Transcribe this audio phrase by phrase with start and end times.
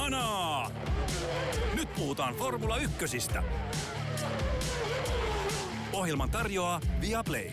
[0.00, 0.70] Kanaa!
[1.74, 3.42] Nyt puhutaan Formula Ykkösistä.
[5.92, 7.50] Ohjelman tarjoaa Viaplay.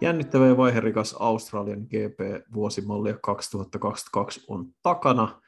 [0.00, 5.42] Jännittävä ja vaiherikas Australian GP-vuosimalli 2022 on takana.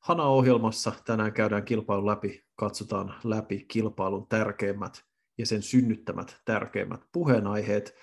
[0.00, 5.04] Hana-ohjelmassa tänään käydään kilpailun läpi, katsotaan läpi kilpailun tärkeimmät
[5.38, 7.94] ja sen synnyttämät tärkeimmät puheenaiheet.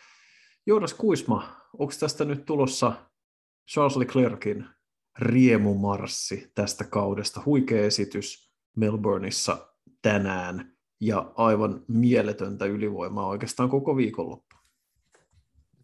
[0.68, 2.94] Joonas Kuisma, onko tästä nyt tulossa
[3.72, 4.66] Charles Leclerkin
[5.20, 7.42] riemumarssi tästä kaudesta?
[7.46, 9.68] Huikea esitys Melbourneissa
[10.02, 14.56] tänään ja aivan mieletöntä ylivoimaa oikeastaan koko viikonloppu.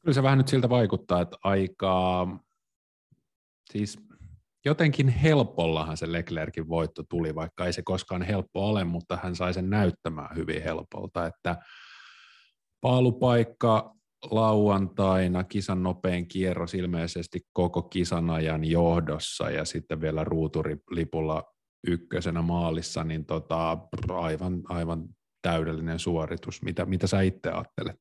[0.01, 2.27] Kyllä se vähän nyt siltä vaikuttaa, että aika,
[3.71, 3.99] siis
[4.65, 9.53] jotenkin helpollahan se Leclerkin voitto tuli, vaikka ei se koskaan helppo ole, mutta hän sai
[9.53, 11.57] sen näyttämään hyvin helpolta, että
[12.81, 14.00] paalupaikka
[14.31, 21.43] lauantaina, kisan nopein kierros ilmeisesti koko kisan ajan johdossa ja sitten vielä ruuturipulla
[21.87, 23.77] ykkösenä maalissa, niin tota,
[24.09, 25.09] aivan, aivan
[25.41, 26.61] täydellinen suoritus.
[26.61, 27.95] Mitä, mitä sä itse ajattelet?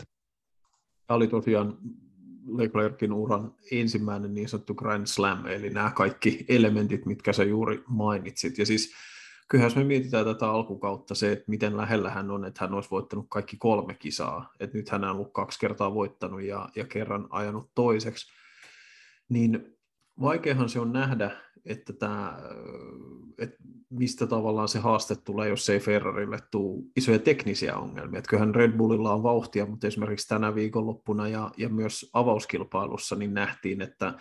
[1.07, 1.79] Tämä oli tosiaan
[2.47, 8.59] Leclerkin uran ensimmäinen niin sanottu Grand Slam, eli nämä kaikki elementit, mitkä sä juuri mainitsit.
[8.59, 8.93] Ja siis
[9.51, 12.91] kyllähän jos me mietitään tätä alkukautta se, että miten lähellä hän on, että hän olisi
[12.91, 17.27] voittanut kaikki kolme kisaa, että nyt hän on ollut kaksi kertaa voittanut ja, ja kerran
[17.31, 18.33] ajanut toiseksi,
[19.29, 19.77] niin
[20.21, 21.31] vaikeahan se on nähdä,
[21.65, 22.39] että, tämä,
[23.39, 23.57] että
[23.91, 28.19] mistä tavallaan se haaste tulee, jos ei Ferrarille tule isoja teknisiä ongelmia.
[28.19, 33.35] Että kyllähän Red Bullilla on vauhtia, mutta esimerkiksi tänä viikonloppuna ja, ja myös avauskilpailussa niin
[33.35, 34.15] nähtiin, että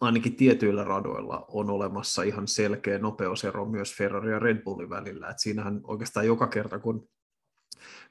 [0.00, 5.28] ainakin tietyillä radoilla on olemassa ihan selkeä nopeusero myös Ferrari ja Red Bullin välillä.
[5.28, 7.08] Et siinähän oikeastaan joka kerta, kun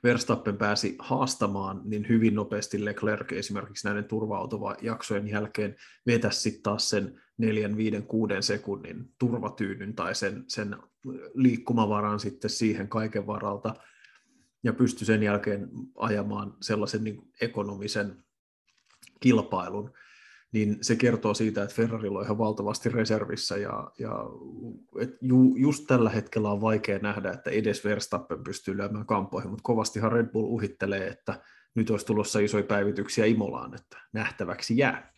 [0.03, 5.75] Verstappen pääsi haastamaan, niin hyvin nopeasti Leclerc esimerkiksi näiden turva-autojaksojen jälkeen
[6.07, 10.78] vetäisi sitten taas sen 4, 5, 6 sekunnin turvatyynyn tai sen, sen
[11.33, 13.73] liikkumavaran sitten siihen kaiken varalta
[14.63, 18.23] ja pystyi sen jälkeen ajamaan sellaisen niin ekonomisen
[19.19, 19.94] kilpailun
[20.51, 24.25] niin se kertoo siitä, että Ferrarilla on ihan valtavasti reservissä ja, ja
[24.99, 29.63] et ju, just tällä hetkellä on vaikea nähdä, että edes Verstappen pystyy lyömään kampoihin, mutta
[29.63, 31.41] kovastihan Red Bull uhittelee, että
[31.75, 35.13] nyt olisi tulossa isoja päivityksiä Imolaan, että nähtäväksi jää.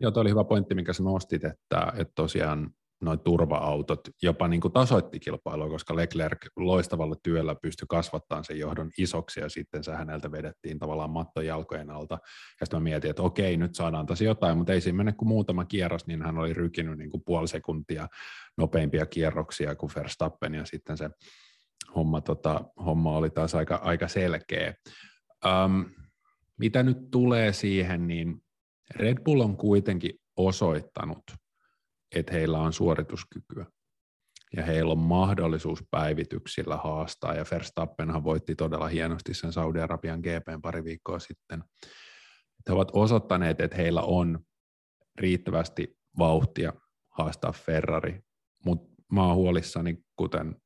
[0.00, 4.72] Joo, oli hyvä pointti, minkä sä nostit, että, että tosiaan noin turva-autot jopa niin kuin
[4.72, 10.32] tasoitti kilpailua, koska Leclerc loistavalla työllä pystyi kasvattamaan sen johdon isoksi ja sitten se häneltä
[10.32, 12.14] vedettiin tavallaan matto jalkojen alta.
[12.60, 15.28] Ja sitten mä mietin, että okei, nyt saadaan tosi jotain, mutta ei siinä mene kuin
[15.28, 18.08] muutama kierros, niin hän oli rykinyt niin kuin puoli sekuntia
[18.58, 21.10] nopeimpia kierroksia kuin Verstappen ja sitten se
[21.94, 24.74] homma, tota, homma oli taas aika, aika selkeä.
[25.44, 25.84] Um,
[26.58, 28.42] mitä nyt tulee siihen, niin
[28.94, 31.22] Red Bull on kuitenkin osoittanut–
[32.18, 33.66] että heillä on suorituskykyä
[34.56, 40.84] ja heillä on mahdollisuus päivityksillä haastaa, ja Verstappenhan voitti todella hienosti sen Saudi-Arabian GPn pari
[40.84, 41.64] viikkoa sitten.
[42.68, 44.38] He ovat osoittaneet, että heillä on
[45.18, 46.72] riittävästi vauhtia
[47.10, 48.20] haastaa Ferrari,
[48.64, 50.56] mutta mä oon huolissani, kuten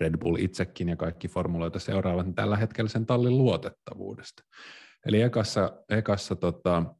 [0.00, 4.42] Red Bull itsekin ja kaikki formuloita seuraavat, niin tällä hetkellä sen tallin luotettavuudesta.
[5.06, 6.94] Eli ekassa, ekassa tota,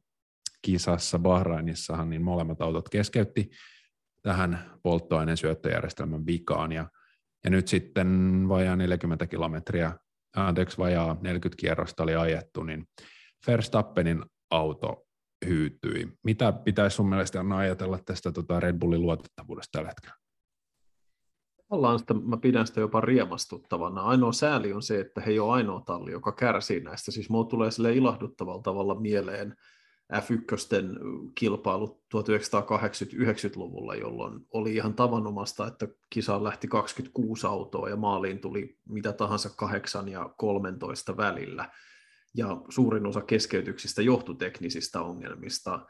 [0.65, 3.49] kisassa Bahrainissahan niin molemmat autot keskeytti
[4.21, 6.89] tähän polttoaineen syöttöjärjestelmän vikaan ja,
[7.43, 9.93] ja nyt sitten vajaa 40 kilometriä,
[10.35, 12.85] anteeksi vajaa 40 kierrosta oli ajettu, niin
[13.47, 15.05] Verstappenin auto
[15.45, 16.17] hyytyi.
[16.23, 20.15] Mitä pitäisi sun mielestä Anna ajatella tästä tota Red Bullin luotettavuudesta tällä hetkellä?
[21.69, 24.01] Ollaan sitä, mä pidän sitä jopa riemastuttavana.
[24.01, 27.11] Ainoa sääli on se, että he ei ole ainoa talli, joka kärsii näistä.
[27.11, 29.55] Siis mulla tulee sille ilahduttavalla tavalla mieleen
[30.13, 30.99] F1
[31.35, 39.13] kilpailut 1980-90-luvulla, jolloin oli ihan tavanomasta, että kisaan lähti 26 autoa ja maaliin tuli mitä
[39.13, 41.71] tahansa 8 ja 13 välillä.
[42.35, 45.85] Ja suurin osa keskeytyksistä johtui teknisistä ongelmista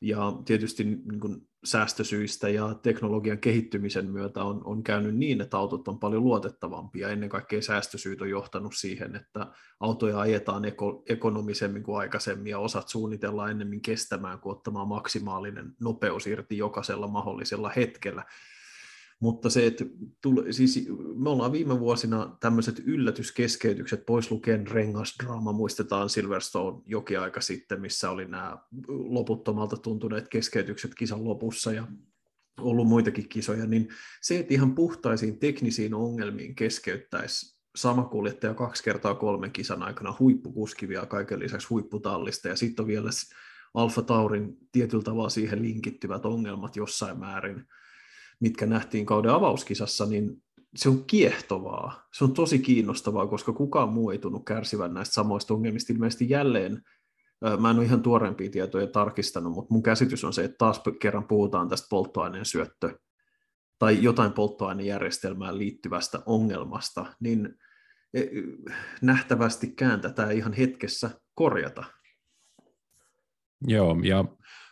[0.00, 5.88] ja tietysti niin kuin säästösyistä ja teknologian kehittymisen myötä on, on käynyt niin, että autot
[5.88, 7.08] on paljon luotettavampia.
[7.08, 9.46] Ennen kaikkea säästösyyt on johtanut siihen, että
[9.80, 16.26] autoja ajetaan eko, ekonomisemmin kuin aikaisemmin ja osat suunnitellaan ennemmin kestämään kuin ottamaan maksimaalinen nopeus
[16.26, 18.24] irti jokaisella mahdollisella hetkellä.
[19.20, 19.84] Mutta se, että
[20.22, 27.40] tule, siis me ollaan viime vuosina tämmöiset yllätyskeskeytykset, pois lukien rengasdraama, muistetaan Silverstone jokin aika
[27.40, 28.58] sitten, missä oli nämä
[28.88, 31.86] loputtomalta tuntuneet keskeytykset kisan lopussa ja
[32.60, 33.88] ollut muitakin kisoja, niin
[34.22, 40.88] se, että ihan puhtaisiin teknisiin ongelmiin keskeyttäisi sama kuljettaja kaksi kertaa kolmen kisan aikana huippukuski
[40.88, 43.10] vielä kaiken lisäksi huipputallista, ja sitten on vielä
[43.74, 47.64] Alfa Taurin tietyllä tavalla siihen linkittyvät ongelmat jossain määrin,
[48.40, 50.42] mitkä nähtiin kauden avauskisassa, niin
[50.76, 52.02] se on kiehtovaa.
[52.12, 55.92] Se on tosi kiinnostavaa, koska kukaan muu ei tunnu kärsivän näistä samoista ongelmista.
[55.92, 56.82] Ilmeisesti jälleen,
[57.60, 61.28] mä en ole ihan tuorempia tietoja tarkistanut, mutta mun käsitys on se, että taas kerran
[61.28, 62.98] puhutaan tästä polttoaineen syöttö
[63.78, 67.54] tai jotain polttoainejärjestelmään liittyvästä ongelmasta, niin
[68.14, 68.20] e,
[69.02, 71.84] nähtävästi tätä ihan hetkessä korjata.
[73.66, 74.24] Joo, ja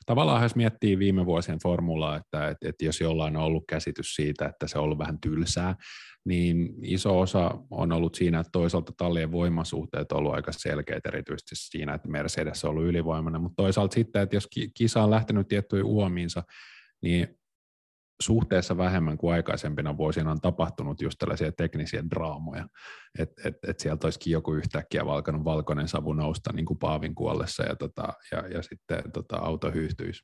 [0.07, 4.47] tavallaan jos miettii viime vuosien formulaa, että, että, että jos jollain on ollut käsitys siitä,
[4.47, 5.75] että se on ollut vähän tylsää,
[6.25, 11.55] niin iso osa on ollut siinä, että toisaalta tallien voimasuhteet on ollut aika selkeät, erityisesti
[11.57, 15.87] siinä, että Mercedes on ollut ylivoimainen, mutta toisaalta sitten, että jos kisa on lähtenyt tiettyihin
[15.87, 16.43] uomiinsa,
[17.03, 17.39] niin
[18.21, 22.67] suhteessa vähemmän kuin aikaisempina vuosina on tapahtunut just tällaisia teknisiä draamoja,
[23.19, 27.63] että et, et sieltä olisikin joku yhtäkkiä valkanut valkoinen savu nousta niin kuin Paavin kuollessa
[27.63, 30.23] ja, tota, ja, ja sitten tota, auto hyytyisi.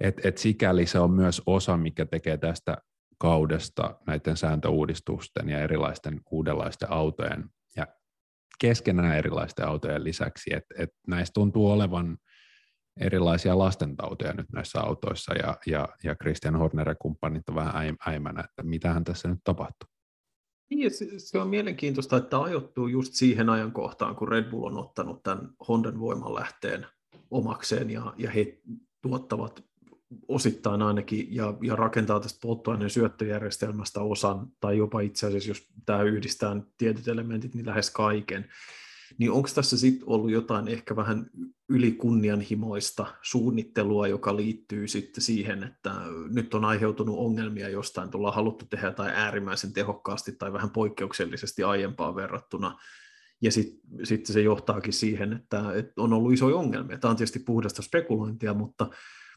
[0.00, 2.76] Et, et sikäli se on myös osa, mikä tekee tästä
[3.18, 7.44] kaudesta näiden sääntöuudistusten ja erilaisten uudenlaisten autojen
[7.76, 7.86] ja
[8.60, 12.16] keskenään erilaisten autojen lisäksi, että et näistä tuntuu olevan–
[13.00, 18.40] erilaisia lastentauteja nyt näissä autoissa, ja, ja, ja Christian Horner ja kumppanit on vähän äimänä,
[18.40, 19.88] että mitähän tässä nyt tapahtuu.
[20.70, 25.22] Niin, se, se on mielenkiintoista, että ajoittuu just siihen ajankohtaan, kun Red Bull on ottanut
[25.22, 26.86] tämän Hondan voimanlähteen
[27.30, 28.58] omakseen, ja, ja he
[29.02, 29.64] tuottavat
[30.28, 36.02] osittain ainakin, ja, ja rakentaa tästä polttoaineen syöttöjärjestelmästä osan, tai jopa itse asiassa, jos tämä
[36.02, 38.50] yhdistää tietyt elementit, niin lähes kaiken
[39.18, 41.30] niin onko tässä sitten ollut jotain ehkä vähän
[41.68, 45.94] ylikunnianhimoista suunnittelua, joka liittyy sitten siihen, että
[46.34, 52.14] nyt on aiheutunut ongelmia jostain, tullaan haluttu tehdä jotain äärimmäisen tehokkaasti tai vähän poikkeuksellisesti aiempaan
[52.14, 52.78] verrattuna,
[53.40, 56.98] ja sitten sit se johtaakin siihen, että, että on ollut isoja ongelmia.
[56.98, 58.90] Tämä on tietysti puhdasta spekulointia, mutta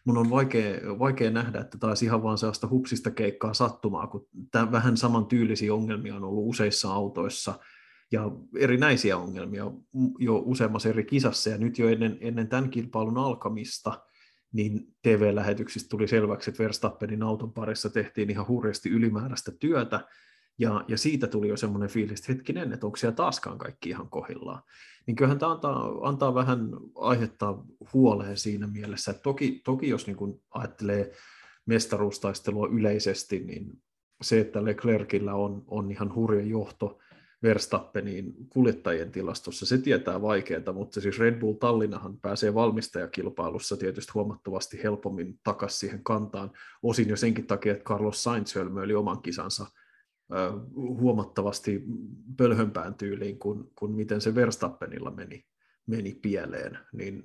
[0.06, 4.72] mun on vaikea, vaikea nähdä, että taas ihan vaan sellaista hupsista keikkaa sattumaa, kun tämä
[4.72, 7.54] vähän samantyylisiä ongelmia on ollut useissa autoissa–
[8.12, 9.72] ja erinäisiä ongelmia
[10.20, 14.04] jo useammassa eri kisassa, ja nyt jo ennen, ennen tämän kilpailun alkamista,
[14.54, 20.08] niin TV-lähetyksistä tuli selväksi, että Verstappenin auton parissa tehtiin ihan hurjasti ylimääräistä työtä,
[20.60, 24.10] ja, ja siitä tuli jo semmoinen fiilis, että hetkinen, että onko siellä taaskaan kaikki ihan
[24.10, 24.64] kohillaan.
[25.08, 27.58] Niin kyllähän tämä antaa, antaa vähän aihetta
[27.94, 31.12] huoleen siinä mielessä, että toki, toki jos niin kun ajattelee
[31.66, 33.82] mestaruustaistelua yleisesti, niin
[34.22, 37.00] se, että Leclercillä on, on ihan hurja johto,
[37.44, 39.66] Verstappeniin kuljettajien tilastossa.
[39.66, 46.04] Se tietää vaikeaa, mutta siis Red Bull Tallinnahan pääsee valmistajakilpailussa tietysti huomattavasti helpommin takaisin siihen
[46.04, 46.52] kantaan,
[46.84, 49.66] osin jo senkin takia, että Carlos Sainz hölmöili oman kisansa
[50.76, 51.84] huomattavasti
[52.38, 55.46] pölhömpään tyyliin kuin, kuin miten se Verstappenilla meni,
[55.88, 56.78] meni pieleen.
[56.94, 57.24] Niin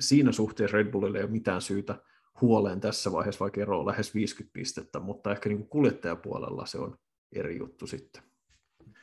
[0.00, 2.02] siinä suhteessa Red Bullille ei ole mitään syytä
[2.40, 6.78] huoleen tässä vaiheessa, vaikka ero on lähes 50 pistettä, mutta ehkä niin kuin kuljettajapuolella se
[6.78, 6.96] on
[7.32, 8.29] eri juttu sitten.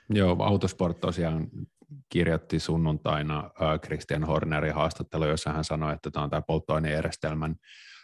[0.10, 1.48] Joo, Autosport tosiaan
[2.10, 7.56] kirjoitti sunnuntaina äh, Christian Hornerin haastattelu, jossa hän sanoi, että tämä on tämä polttoainejärjestelmän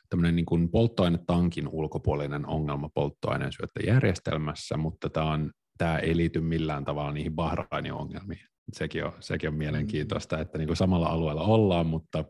[0.10, 6.86] tämmöinen niin kuin polttoainetankin ulkopuolinen ongelma polttoaineen syöttöjärjestelmässä, mutta tämä, on, tämä ei liity millään
[6.86, 8.48] tavalla niihin Bahrainin ongelmiin.
[8.74, 12.26] Sekin on, sekin on mielenkiintoista, että niin kuin samalla alueella ollaan, mutta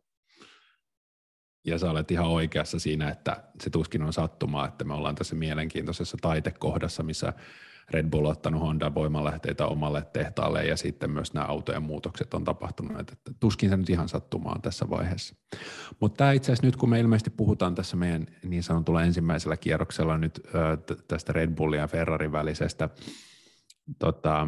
[1.66, 5.36] ja sä olet ihan oikeassa siinä, että se tuskin on sattumaa, että me ollaan tässä
[5.36, 7.34] mielenkiintoisessa taitekohdassa, missä
[7.92, 13.00] Red Bull ottanut Honda voimalähteitä omalle tehtaalle ja sitten myös nämä autojen muutokset on tapahtunut,
[13.00, 15.36] että tuskin se nyt ihan sattumaan tässä vaiheessa.
[16.00, 20.18] Mutta tämä itse asiassa nyt, kun me ilmeisesti puhutaan tässä meidän niin sanotulla ensimmäisellä kierroksella
[20.18, 20.42] nyt
[21.08, 22.90] tästä Red Bullin ja Ferrarin välisestä
[24.00, 24.48] tota,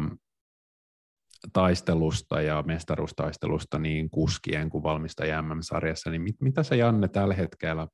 [1.52, 7.88] taistelusta ja mestaruustaistelusta niin kuskien kuin valmistajien MM-sarjassa, niin mit, mitä sä Janne tällä hetkellä,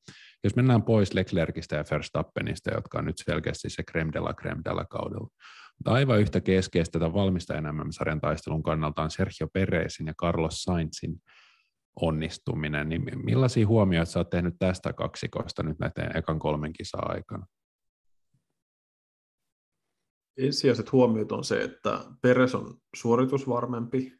[0.44, 4.62] jos mennään pois Leclercistä ja Verstappenista, jotka on nyt selkeästi se creme de la creme
[4.66, 5.28] la kaudella,
[5.78, 11.22] mutta aivan yhtä keskeistä tämän valmistajan MM-sarjan taistelun kannalta on Sergio Perezin ja Carlos Sainzin
[12.00, 17.46] onnistuminen, niin millaisia huomioita sä oot tehnyt tästä kaksikosta nyt näiden ekan kolmen kisaa aikana?
[20.38, 24.12] ensisijaiset huomiot on se, että Peres on suoritusvarmempi,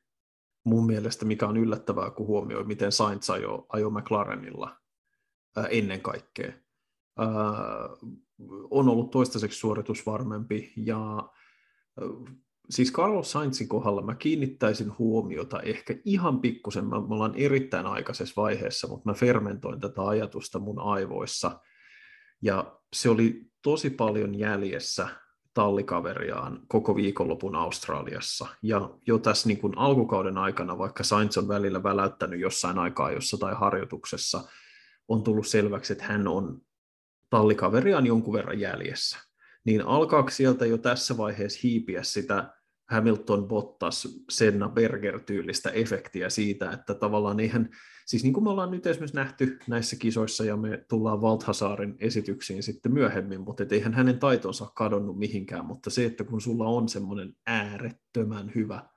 [0.64, 4.82] mun mielestä, mikä on yllättävää, kun huomioi, miten Sainz ajo, ajo McLarenilla
[5.71, 6.52] ennen kaikkea.
[7.18, 7.28] Ää,
[8.71, 11.16] on ollut toistaiseksi suoritusvarmempi, ja
[12.00, 12.06] ää,
[12.71, 18.88] siis Carlos Sainzin kohdalla mä kiinnittäisin huomiota ehkä ihan pikkusen, me ollaan erittäin aikaisessa vaiheessa,
[18.88, 21.61] mutta mä fermentoin tätä ajatusta mun aivoissa,
[22.42, 25.09] ja se oli tosi paljon jäljessä
[25.54, 28.47] tallikaveriaan koko viikonlopun Australiassa.
[28.62, 33.37] Ja jo tässä niin kuin alkukauden aikana, vaikka Sainz on välillä väläyttänyt jossain aikaa jossa
[33.38, 34.44] tai harjoituksessa,
[35.09, 36.61] on tullut selväksi, että hän on
[37.30, 39.18] tallikaveriaan jonkun verran jäljessä.
[39.64, 42.54] Niin alkaako sieltä jo tässä vaiheessa hiipiä sitä
[42.90, 47.68] Hamilton, Bottas, Senna, Berger-tyylistä efektiä siitä, että tavallaan eihän,
[48.06, 52.62] siis niin kuin me ollaan nyt esimerkiksi nähty näissä kisoissa ja me tullaan Valthasaarin esityksiin
[52.62, 57.35] sitten myöhemmin, mutta eihän hänen taitonsa kadonnut mihinkään, mutta se, että kun sulla on semmoinen
[57.47, 58.92] äärettömän hyvä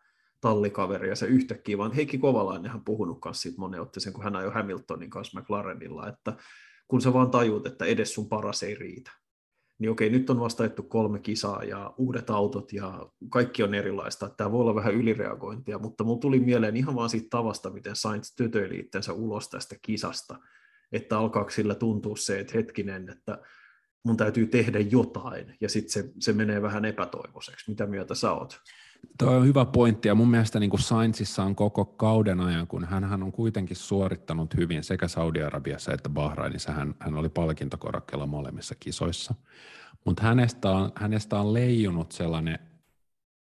[0.46, 4.54] tallikaveri ja se yhtäkkiä, vaan Heikki Kovalainenhan puhunut kanssa siitä monen otteeseen, kun hän ajoi
[4.54, 6.38] Hamiltonin kanssa McLarenilla, että
[6.88, 9.12] kun sä vaan tajuut, että edes sun paras ei riitä,
[9.80, 14.30] niin okei, nyt on vastaettu kolme kisaa ja uudet autot ja kaikki on erilaista.
[14.30, 18.36] Tämä voi olla vähän ylireagointia, mutta mulla tuli mieleen ihan vaan siitä tavasta, miten Sainz
[18.36, 20.40] tötöili itsensä ulos tästä kisasta,
[20.92, 23.42] että alkaako sillä tuntua se, että hetkinen, että
[24.04, 27.72] mun täytyy tehdä jotain, ja sitten se, se menee vähän epätoivoiseksi.
[27.72, 28.60] Mitä mieltä sä oot?
[29.19, 33.24] Tuo on hyvä pointti, ja mun mielestä niin Sainzissa on koko kauden ajan, kun hän
[33.24, 39.35] on kuitenkin suorittanut hyvin sekä Saudi-Arabiassa että Bahrainissa, hän, hän oli palkintokorokkeella molemmissa kisoissa,
[40.05, 42.59] mutta hänestä on, hänestä on leijunut sellainen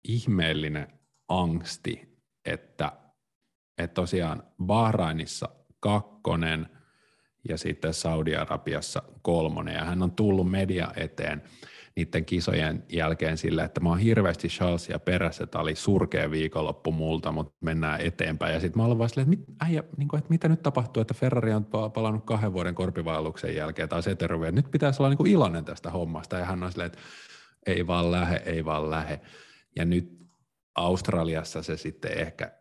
[0.07, 0.87] ihmeellinen
[1.27, 2.91] angsti, että,
[3.77, 5.49] että tosiaan Bahrainissa
[5.79, 6.69] kakkonen
[7.49, 11.43] ja sitten Saudi-Arabiassa kolmonen, ja hän on tullut media eteen–
[11.97, 17.31] niiden kisojen jälkeen sillä, että mä oon hirveästi Charlesia perässä, että oli surkea viikonloppu multa,
[17.31, 18.53] mutta mennään eteenpäin.
[18.53, 21.01] Ja sitten mä olen vaan silleen, että, mit, äijä, niin kuin, että mitä nyt tapahtuu,
[21.01, 25.31] että Ferrari on palannut kahden vuoden korpivaelluksen jälkeen taas eteruvi, nyt pitäisi olla niin kuin
[25.31, 26.37] iloinen tästä hommasta.
[26.37, 26.99] Ja hän on silleen, että
[27.65, 29.21] ei vaan lähe, ei vaan lähe.
[29.75, 30.17] Ja nyt
[30.75, 32.51] Australiassa se sitten ehkä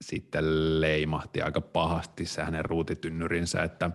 [0.00, 3.90] sitten leimahti aika pahasti se hänen ruutitynnyrinsä, että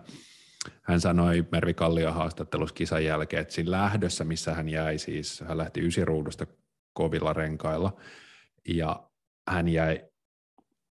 [0.82, 5.58] hän sanoi Mervi Kallion haastattelussa kisan jälkeen, että siinä lähdössä, missä hän jäi, siis hän
[5.58, 6.46] lähti ysiruudusta
[6.92, 7.96] kovilla renkailla,
[8.68, 9.08] ja
[9.48, 10.04] hän jäi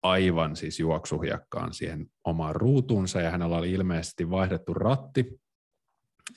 [0.02, 5.40] aivan siis juoksuhiekkaan siihen omaan ruutuunsa, ja hänellä oli ilmeisesti vaihdettu ratti,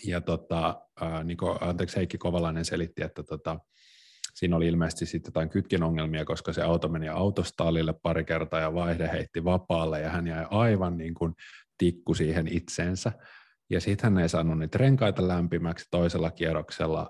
[0.05, 3.59] ja tota, ää, Niko, anteeksi, Heikki Kovalainen selitti, että tota,
[4.33, 8.73] siinä oli ilmeisesti sitten jotain kytkin ongelmia, koska se auto meni autostallille pari kertaa ja
[8.73, 11.33] vaihde heitti vapaalle ja hän jäi aivan niin kuin
[11.81, 13.11] tikku siihen itsensä.
[13.69, 17.09] Ja sitten hän ei saanut niitä renkaita lämpimäksi toisella kierroksella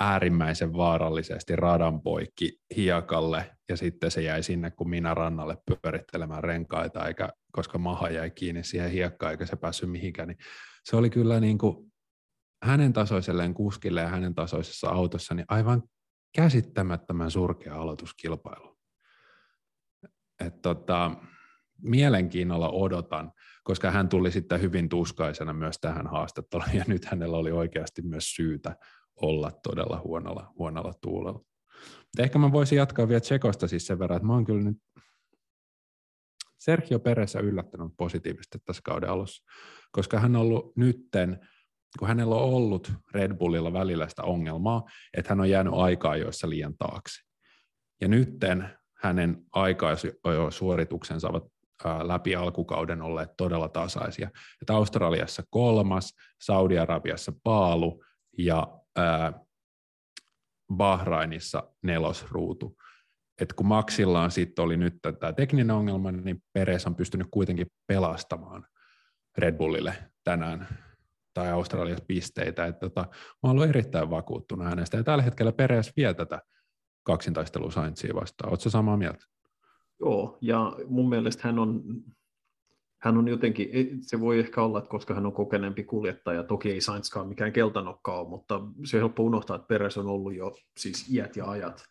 [0.00, 7.06] äärimmäisen vaarallisesti radan poikki hiekalle, ja sitten se jäi sinne, kun minä rannalle pyörittelemään renkaita,
[7.06, 10.38] eikä, koska maha jäi kiinni siihen hiekkaan, eikä se päässyt mihinkään, niin
[10.84, 11.92] se oli kyllä niin kuin
[12.62, 15.82] hänen tasoiselleen kuskille ja hänen tasoisessa autossa niin aivan
[16.36, 18.78] käsittämättömän surkea aloituskilpailu.
[20.40, 21.10] Et tota,
[21.82, 23.32] mielenkiinnolla odotan,
[23.62, 28.24] koska hän tuli sitten hyvin tuskaisena myös tähän haastatteluun, ja nyt hänellä oli oikeasti myös
[28.34, 28.76] syytä
[29.16, 31.40] olla todella huonolla, huonolla tuulella.
[32.18, 34.76] Ehkä mä voisin jatkaa vielä Tsekosta siis sen verran, että mä oon kyllä nyt
[36.58, 39.44] Sergio Peressä yllättänyt positiivisesti tässä kauden alussa,
[39.92, 41.48] koska hän on ollut nytten,
[41.98, 44.82] kun hänellä on ollut Red Bullilla välillä sitä ongelmaa,
[45.16, 47.20] että hän on jäänyt aikaa joissa liian taakse.
[48.00, 49.46] Ja nytten hänen
[50.50, 51.44] suorituksensa ovat
[52.02, 54.30] läpi alkukauden olleet todella tasaisia.
[54.62, 58.04] Että Australiassa kolmas, Saudi-Arabiassa paalu
[58.38, 59.32] ja ää,
[60.76, 62.76] Bahrainissa nelosruutu.
[63.40, 67.66] Et kun Maxilla on sitten oli nyt tämä tekninen ongelma, niin Peres on pystynyt kuitenkin
[67.86, 68.66] pelastamaan
[69.38, 70.68] Red Bullille tänään
[71.34, 72.66] tai Australiassa pisteitä.
[72.66, 73.00] Et tota,
[73.42, 74.96] mä ollut erittäin vakuuttunut hänestä.
[74.96, 76.42] Ja tällä hetkellä Peres vie tätä
[77.02, 78.50] kaksintaistelua Saintsia vastaan.
[78.50, 79.31] Oletko samaa mieltä?
[80.02, 81.82] Joo, ja mun mielestä hän on,
[83.02, 83.68] hän on jotenkin,
[84.00, 88.14] se voi ehkä olla, että koska hän on kokeneempi kuljettaja, toki ei Sainzkaan mikään keltanokka
[88.14, 91.84] ole, mutta se on helppo unohtaa, että Peres on ollut jo siis iät ja ajat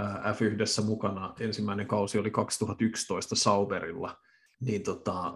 [0.00, 1.34] F1 mukana.
[1.40, 4.16] Ensimmäinen kausi oli 2011 Sauberilla,
[4.60, 5.34] niin tota,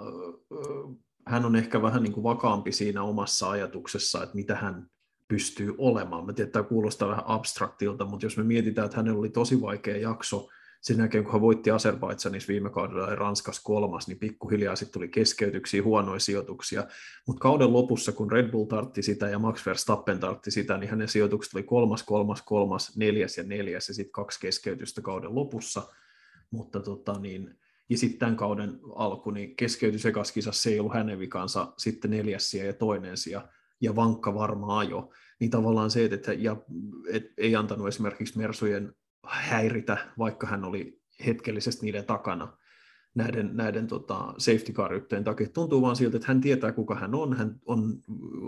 [1.27, 4.87] hän on ehkä vähän niin kuin vakaampi siinä omassa ajatuksessa, että mitä hän
[5.29, 6.27] pystyy olemaan.
[6.27, 9.61] Mä tiedän, että tämä kuulostaa vähän abstraktilta, mutta jos me mietitään, että hänellä oli tosi
[9.61, 10.49] vaikea jakso
[10.83, 15.09] sen jälkeen, kun hän voitti Azerbaidsanissa viime kaudella ja Ranskas kolmas, niin pikkuhiljaa sitten tuli
[15.09, 16.87] keskeytyksiä, huonoja sijoituksia.
[17.27, 21.09] Mutta kauden lopussa, kun Red Bull tartti sitä ja Max Verstappen tartti sitä, niin hänen
[21.09, 25.83] sijoitukset oli kolmas, kolmas, kolmas, neljäs ja neljäs ja sitten kaksi keskeytystä kauden lopussa.
[26.51, 27.59] Mutta tota, niin,
[27.89, 32.65] ja sitten tämän kauden alku, niin keskeytys ekaskisassa ei ollut hänen vikansa, sitten neljäs sija
[32.65, 33.49] ja toinen sija,
[33.81, 35.11] ja vankka varma ajo.
[35.41, 36.57] Niin tavallaan se, että ja,
[37.11, 38.95] et, ei antanut esimerkiksi Mersujen
[39.27, 42.57] häiritä, vaikka hän oli hetkellisesti niiden takana
[43.15, 44.91] näiden, näiden tota, safety car
[45.25, 45.49] takia.
[45.49, 48.03] Tuntuu vaan siltä, että hän tietää, kuka hän on, hän on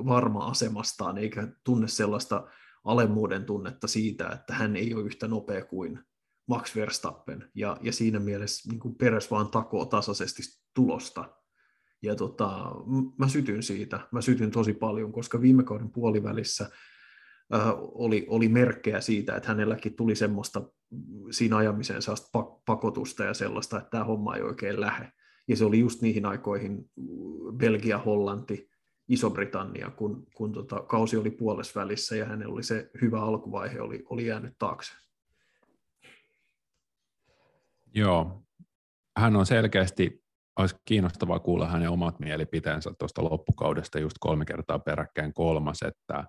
[0.07, 2.47] varma asemastaan, eikä tunne sellaista
[2.85, 6.01] alemmuuden tunnetta siitä, että hän ei ole yhtä nopea kuin
[6.47, 10.43] Max Verstappen, ja, ja siinä mielessä niin kuin Peres vaan takoo tasaisesti
[10.75, 11.35] tulosta.
[12.03, 12.73] Ja tota,
[13.19, 16.71] mä sytyn siitä, mä sytyn tosi paljon, koska viime kauden puolivälissä
[17.79, 20.63] oli, oli merkkejä siitä, että hänelläkin tuli semmoista
[21.31, 22.01] siinä ajamiseen
[22.67, 25.13] pakotusta ja sellaista, että tämä homma ei oikein lähde.
[25.49, 26.91] Ja se oli just niihin aikoihin
[27.57, 28.71] Belgia, Hollanti,
[29.09, 34.05] Iso-Britannia, kun, kun tota, kausi oli puolessa välissä ja hänellä oli se hyvä alkuvaihe, oli,
[34.11, 34.93] oli jäänyt taakse.
[37.95, 38.43] Joo,
[39.17, 40.25] hän on selkeästi,
[40.59, 46.25] olisi kiinnostavaa kuulla hänen omat mielipiteensä tuosta loppukaudesta just kolme kertaa peräkkäin kolmas, että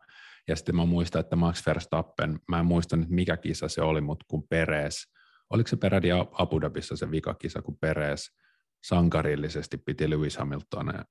[0.48, 4.02] ja sitten mä muistan, että Max Verstappen, mä en muista nyt mikä kisa se oli,
[4.02, 4.96] mutta kun Perez,
[5.50, 8.30] oliko se perädi Abu Dhabissa se vikakisa, kun Perez
[8.86, 11.06] sankarillisesti piti Lewis Hamiltonia,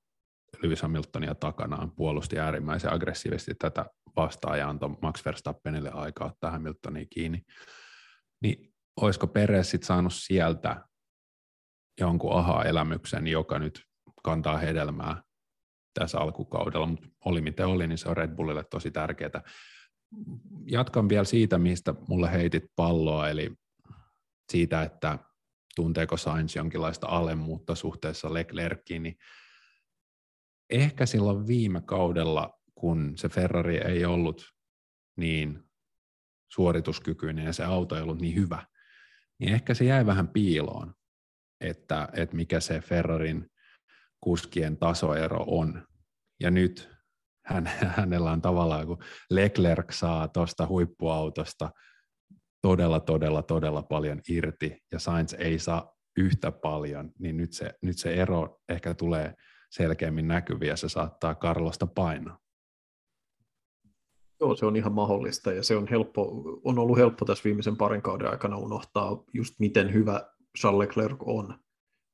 [0.62, 3.86] Lewis Hamiltonia takanaan, puolusti äärimmäisen aggressiivisesti tätä
[4.16, 7.42] vastaan ja antoi Max Verstappenille aikaa ottaa Hamiltonia kiinni.
[8.42, 10.84] Niin olisiko Perez sitten saanut sieltä
[12.00, 13.84] jonkun aha-elämyksen, joka nyt
[14.22, 15.22] kantaa hedelmää
[15.94, 19.42] tässä alkukaudella, mutta oli miten oli, niin se on Red Bullille tosi tärkeää.
[20.66, 23.52] Jatkan vielä siitä, mistä mulle heitit palloa, eli
[24.52, 25.18] siitä, että
[25.76, 29.18] tunteeko Sainz jonkinlaista alemmuutta suhteessa Leclerciin, niin
[30.70, 34.54] ehkä silloin viime kaudella, kun se Ferrari ei ollut
[35.16, 35.62] niin
[36.48, 38.66] suorituskykyinen ja se auto ei ollut niin hyvä,
[39.38, 40.94] niin ehkä se jäi vähän piiloon,
[41.60, 43.50] että, että mikä se Ferrarin
[44.24, 45.82] kuskien tasoero on.
[46.40, 46.90] Ja nyt
[47.46, 47.66] hän,
[47.96, 51.70] hänellä on tavallaan, kun Leclerc saa tuosta huippuautosta
[52.62, 57.98] todella, todella, todella paljon irti, ja Sainz ei saa yhtä paljon, niin nyt se, nyt
[57.98, 59.34] se ero ehkä tulee
[59.70, 62.38] selkeämmin näkyviä, ja se saattaa Karlosta painaa.
[64.40, 68.02] Joo, se on ihan mahdollista ja se on, helppo, on ollut helppo tässä viimeisen parin
[68.02, 71.58] kauden aikana unohtaa just miten hyvä Charles Leclerc on,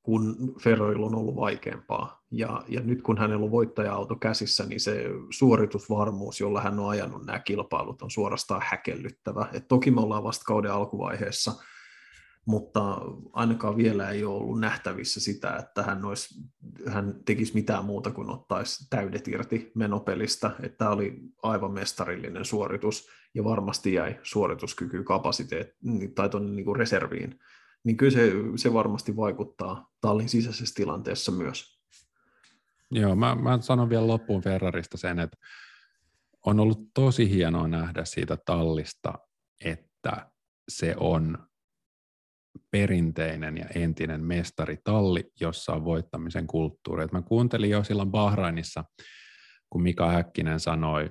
[0.03, 2.21] kun Ferrarilla on ollut vaikeampaa.
[2.31, 7.25] Ja, ja nyt kun hänellä on voittaja-auto käsissä, niin se suoritusvarmuus, jolla hän on ajanut
[7.25, 9.47] nämä kilpailut, on suorastaan häkellyttävä.
[9.53, 11.53] Et toki me ollaan vasta kauden alkuvaiheessa,
[12.45, 13.01] mutta
[13.33, 16.43] ainakaan vielä ei ole ollut nähtävissä sitä, että hän, olisi,
[16.87, 20.51] hän tekisi mitään muuta kuin ottaisi täydet irti menopelistä.
[20.63, 27.39] Että tämä oli aivan mestarillinen suoritus ja varmasti jäi suorituskyky, kapasiteetti tai tuonne niin reserviin.
[27.83, 31.81] Niin kyllä se, se varmasti vaikuttaa tallin sisäisessä tilanteessa myös.
[32.91, 35.37] Joo, mä, mä sanon vielä loppuun Ferrarista sen, että
[36.45, 39.13] on ollut tosi hienoa nähdä siitä tallista,
[39.65, 40.31] että
[40.69, 41.37] se on
[42.71, 47.03] perinteinen ja entinen mestaritalli, jossa on voittamisen kulttuuri.
[47.03, 48.83] Et mä kuuntelin jo silloin Bahrainissa,
[49.69, 51.09] kun Mika Häkkinen sanoi,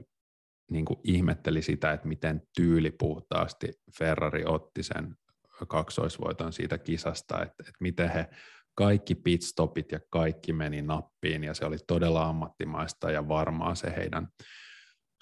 [0.70, 5.16] niin kuin ihmetteli sitä, että miten tyylipuhtaasti Ferrari otti sen
[5.66, 8.26] kaksoisvoiton siitä kisasta, että, että miten he
[8.74, 14.28] kaikki pitstopit ja kaikki meni nappiin ja se oli todella ammattimaista ja varmaa se heidän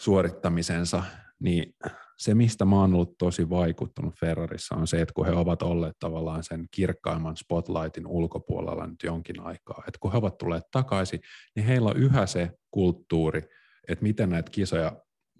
[0.00, 1.02] suorittamisensa,
[1.40, 1.74] niin
[2.18, 5.96] se, mistä mä oon ollut tosi vaikuttunut Ferrarissa, on se, että kun he ovat olleet
[5.98, 11.20] tavallaan sen kirkkaimman spotlightin ulkopuolella nyt jonkin aikaa, että kun he ovat tulleet takaisin,
[11.56, 13.42] niin heillä on yhä se kulttuuri,
[13.88, 14.92] että miten näitä kisoja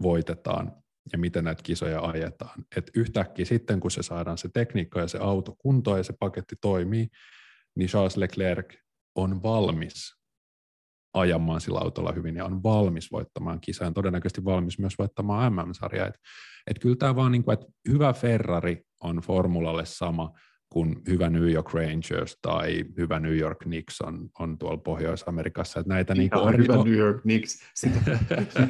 [0.02, 0.72] voitetaan
[1.12, 2.64] ja miten näitä kisoja ajetaan.
[2.76, 6.56] Että yhtäkkiä sitten, kun se saadaan se tekniikka ja se auto kuntoon ja se paketti
[6.60, 7.08] toimii,
[7.76, 8.74] niin Charles Leclerc
[9.14, 10.18] on valmis
[11.14, 16.06] ajamaan sillä autolla hyvin ja on valmis voittamaan kisaan, todennäköisesti valmis myös voittamaan MM-sarjaa.
[16.06, 16.14] Et,
[16.66, 20.32] et kyllä tämä vaan, niin kuin, että hyvä Ferrari on formulalle sama
[20.70, 25.80] kuin hyvä New York Rangers tai hyvä New York Knicks on, on tuolla Pohjois-Amerikassa.
[25.80, 28.00] Että näitä niin kuin hyvä New York Knicks, sitä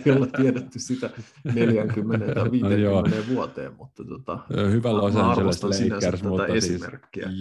[0.06, 1.10] ei olla tiedetty sitä
[1.54, 4.38] 40 tai 50 no, vuoteen, mutta tota,
[4.70, 6.82] hyvä Los Angeles Lakers, mutta siis,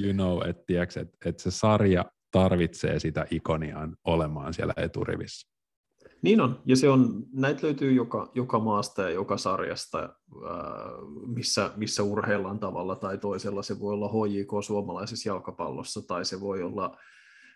[0.03, 5.56] you know, että et, et se sarja tarvitsee sitä ikoniaan olemaan siellä eturivissä.
[6.27, 10.09] Niin on, ja se on, näitä löytyy joka, joka maasta ja joka sarjasta,
[11.27, 13.63] missä, missä urheillaan tavalla tai toisella.
[13.63, 16.97] Se voi olla HJK suomalaisessa jalkapallossa tai se voi olla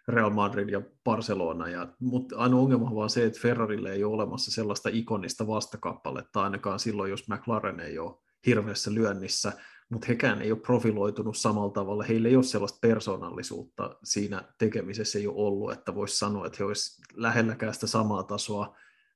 [0.08, 1.70] Real Madrid ja Barcelona.
[1.70, 6.44] Ja, mutta ainoa ongelma on vaan se, että Ferrarille ei ole olemassa sellaista ikonista vastakappaletta,
[6.44, 9.54] ainakaan silloin, jos McLaren ei ole hirveässä lyönnissä
[9.92, 12.04] mutta hekään ei ole profiloitunut samalla tavalla.
[12.04, 16.66] Heillä ei ole sellaista persoonallisuutta siinä tekemisessä ei ole ollut, että voisi sanoa, että he
[16.66, 18.76] olisivat lähelläkään sitä samaa tasoa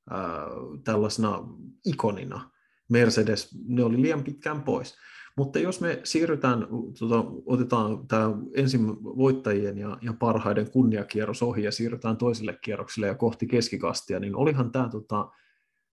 [0.09, 0.47] ää,
[0.83, 1.43] tällaisena
[1.85, 2.51] ikonina.
[2.89, 4.95] Mercedes, ne oli liian pitkään pois.
[5.37, 6.67] Mutta jos me siirrytään,
[6.99, 13.15] tota, otetaan tämä ensin voittajien ja, ja parhaiden kunniakierros ohi ja siirrytään toiselle kierrokselle ja
[13.15, 15.31] kohti keskikastia, niin olihan tämä tota,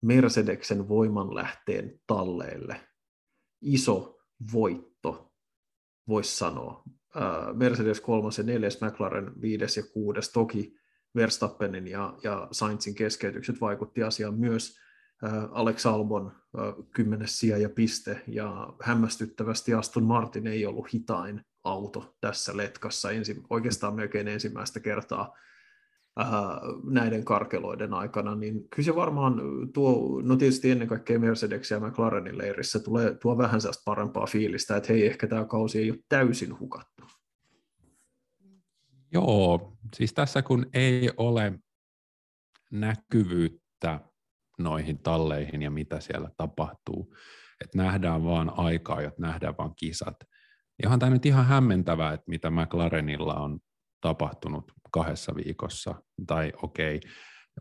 [0.03, 2.81] Mercedeksen voimanlähteen talleille
[3.61, 4.16] iso
[4.53, 5.33] voitto,
[6.09, 6.83] voisi sanoa.
[7.53, 10.33] Mercedes 3 ja 4, McLaren 5 ja 6.
[10.33, 10.77] Toki
[11.15, 14.79] Verstappenin ja, ja Sainzin keskeytykset vaikutti asiaan myös.
[15.51, 16.33] Alex Albon
[16.95, 23.43] kymmenes sija ja piste, ja hämmästyttävästi Aston Martin ei ollut hitain auto tässä letkassa ensi,
[23.51, 25.37] oikeastaan melkein ensimmäistä kertaa
[26.91, 29.41] näiden karkeloiden aikana, niin kyllä se varmaan
[29.75, 34.77] tuo, no tietysti ennen kaikkea Mercedes ja McLarenin leirissä tulee tuo vähän sellaista parempaa fiilistä,
[34.77, 37.05] että hei, ehkä tämä kausi ei ole täysin hukattu.
[39.13, 41.59] Joo, siis tässä kun ei ole
[42.71, 44.01] näkyvyyttä
[44.59, 47.15] noihin talleihin ja mitä siellä tapahtuu,
[47.65, 50.17] että nähdään vaan aikaa, että nähdään vaan kisat,
[50.85, 53.61] onhan tämä nyt ihan hämmentävää, että mitä McLarenilla on
[54.07, 55.95] tapahtunut kahdessa viikossa,
[56.27, 57.11] tai okei, okay,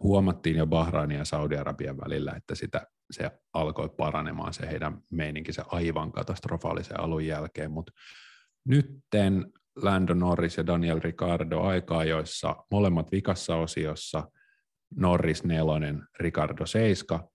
[0.03, 5.63] huomattiin jo Bahrainin ja Saudi-Arabian välillä, että sitä, se alkoi paranemaan se heidän meininki se
[5.67, 7.91] aivan katastrofaalisen alun jälkeen, mutta
[8.67, 9.45] nytten
[9.81, 14.31] Lando Norris ja Daniel Ricardo aikaa, joissa molemmat vikassa osiossa,
[14.95, 17.29] Norris nelonen, Ricardo seiska,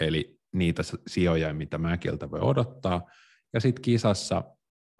[0.00, 3.02] eli niitä sijoja, mitä Mäkiltä voi odottaa.
[3.54, 4.44] Ja sitten kisassa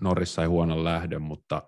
[0.00, 1.62] Norris sai huonon lähdön, mutta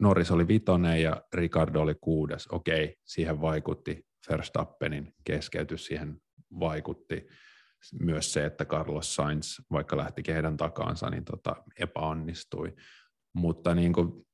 [0.00, 2.46] Norris oli vitonen ja Ricardo oli kuudes.
[2.46, 6.16] Okei, siihen vaikutti Verstappenin keskeytys, siihen
[6.60, 7.26] vaikutti
[8.00, 12.74] myös se, että Carlos Sainz, vaikka lähti heidän takaansa, niin tota, epäonnistui
[13.34, 14.26] mutta niin kuin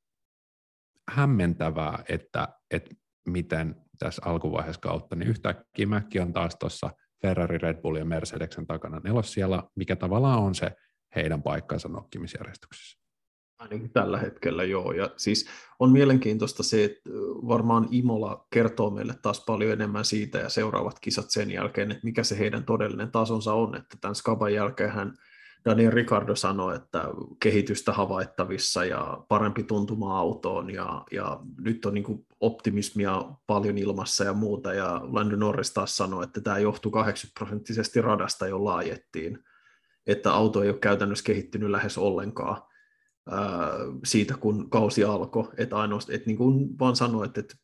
[1.11, 2.91] hämmentävää, että, että
[3.29, 6.91] miten tässä alkuvaiheessa kautta, niin yhtäkkiä Mäkki on taas tuossa
[7.23, 10.71] Ferrari, Red Bull ja Mercedeksen takana nelos siellä, mikä tavallaan on se
[11.17, 13.01] heidän paikkansa nokkimisjärjestyksessä.
[13.61, 14.93] Ainakin tällä hetkellä joo.
[14.93, 15.47] Ja siis
[15.79, 17.11] on mielenkiintoista se, että
[17.49, 22.25] varmaan Imola kertoo meille taas paljon enemmän siitä ja seuraavat kisat sen jälkeen, että mikä
[22.25, 25.15] se heidän todellinen tasonsa on, että tämän Skaban jälkeen hän
[25.65, 27.05] Daniel Ricardo sanoi, että
[27.43, 34.33] kehitystä havaittavissa ja parempi tuntuma autoon ja, ja nyt on niin optimismia paljon ilmassa ja
[34.33, 34.75] muuta.
[34.75, 39.45] Ja Lando Norris taas sanoi, että tämä johtuu 80 prosenttisesti radasta, jo laajettiin,
[40.07, 42.70] että auto ei ole käytännössä kehittynyt lähes ollenkaan
[44.05, 47.55] siitä, kun kausi alkoi, että ainoastaan, että niin kuin vaan sanoi, että, että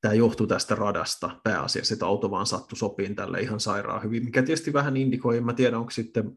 [0.00, 4.42] tämä johtuu tästä radasta pääasiassa, että auto vaan sattui sopiin tälle ihan sairaan hyvin, mikä
[4.42, 6.36] tietysti vähän indikoi, en mä tiedä, onko sitten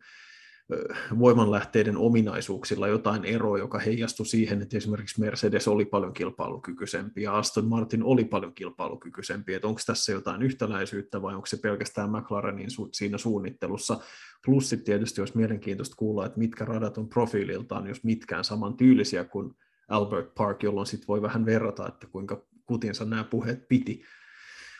[1.19, 7.65] voimanlähteiden ominaisuuksilla jotain eroa, joka heijastui siihen, että esimerkiksi Mercedes oli paljon kilpailukykyisempi ja Aston
[7.65, 12.89] Martin oli paljon kilpailukykyisempi, että onko tässä jotain yhtäläisyyttä vai onko se pelkästään McLarenin su-
[12.91, 13.99] siinä suunnittelussa.
[14.45, 19.53] Plus sitten tietysti olisi mielenkiintoista kuulla, että mitkä radat on profiililtaan, jos mitkään samantyylisiä kuin
[19.87, 24.03] Albert Park, jolloin sitten voi vähän verrata, että kuinka kutinsa nämä puheet piti.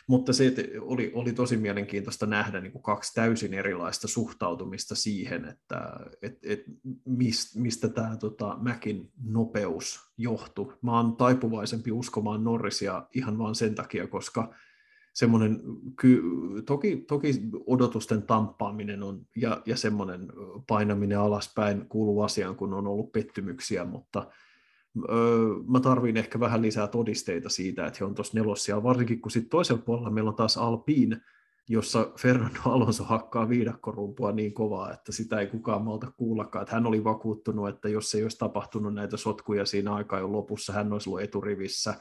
[0.08, 5.90] Mutta se oli, oli tosi mielenkiintoista nähdä niin kuin kaksi täysin erilaista suhtautumista siihen, että
[6.22, 6.64] et, et
[7.04, 10.74] mist, mistä tämä tota, Mäkin nopeus johtui.
[10.82, 14.54] Mä oon taipuvaisempi uskomaan Norrisia ihan vain sen takia, koska
[15.14, 15.60] semmoinen,
[16.00, 16.22] ky,
[16.66, 17.30] toki, toki
[17.66, 20.32] odotusten tamppaaminen on, ja, ja semmoinen
[20.66, 24.26] painaminen alaspäin kuuluu asiaan, kun on ollut pettymyksiä, mutta–
[25.68, 29.50] mä tarvin ehkä vähän lisää todisteita siitä, että he on tuossa nelossia, varsinkin kun sitten
[29.50, 31.20] toisella puolella meillä on taas Alpine,
[31.68, 36.62] jossa Fernando Alonso hakkaa viidakkorumpua niin kovaa, että sitä ei kukaan malta kuullakaan.
[36.62, 40.72] Että hän oli vakuuttunut, että jos ei olisi tapahtunut näitä sotkuja siinä aikaa jo lopussa,
[40.72, 41.94] hän olisi ollut eturivissä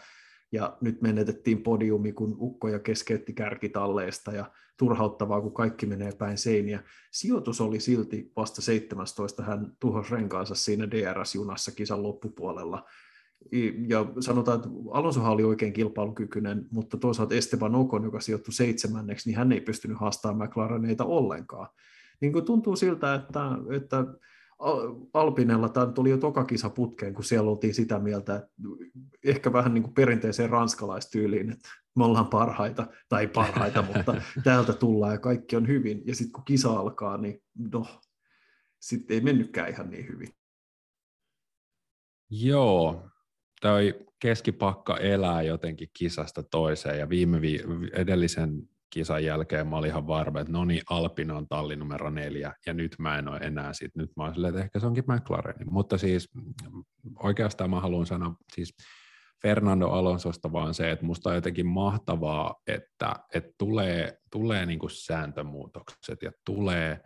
[0.52, 6.84] ja nyt menetettiin podiumi, kun ukkoja keskeytti kärkitalleesta ja turhauttavaa, kun kaikki menee päin seiniä.
[7.12, 12.86] Sijoitus oli silti vasta 17, hän tuhosi renkaansa siinä DRS-junassa kisan loppupuolella.
[13.88, 19.38] Ja sanotaan, että Alonsohan oli oikein kilpailukykyinen, mutta toisaalta Esteban Ocon, joka sijoittui seitsemänneksi, niin
[19.38, 21.68] hän ei pystynyt haastamaan McLareneita ollenkaan.
[22.22, 23.42] Niin kuin tuntuu siltä, että,
[23.76, 24.06] että
[25.14, 28.50] Alpinella tämä tuli jo toka kisa putkeen, kun siellä oltiin sitä mieltä, että
[29.26, 35.14] ehkä vähän niin kuin perinteiseen ranskalaistyyliin, että me ollaan parhaita, tai parhaita, mutta täältä tullaan
[35.14, 36.02] ja kaikki on hyvin.
[36.06, 37.44] Ja sitten kun kisa alkaa, niin
[37.74, 37.86] no,
[38.80, 40.30] sitten ei mennytkään ihan niin hyvin.
[42.30, 43.10] Joo,
[43.62, 50.08] toi keskipakka elää jotenkin kisasta toiseen, ja viime vi- edellisen kisan jälkeen mä olin ihan
[50.08, 53.74] varma, että no niin, Alpin on talli numero neljä, ja nyt mä en ole enää
[53.74, 55.56] sit, nyt mä oon silleen, että ehkä se onkin McLaren.
[55.72, 56.30] Mutta siis
[57.24, 58.76] oikeastaan mä haluan sanoa siis
[59.42, 64.92] Fernando Alonsosta vaan se, että musta on jotenkin mahtavaa, että, että tulee, tulee niin kuin
[64.92, 67.00] sääntömuutokset ja tulee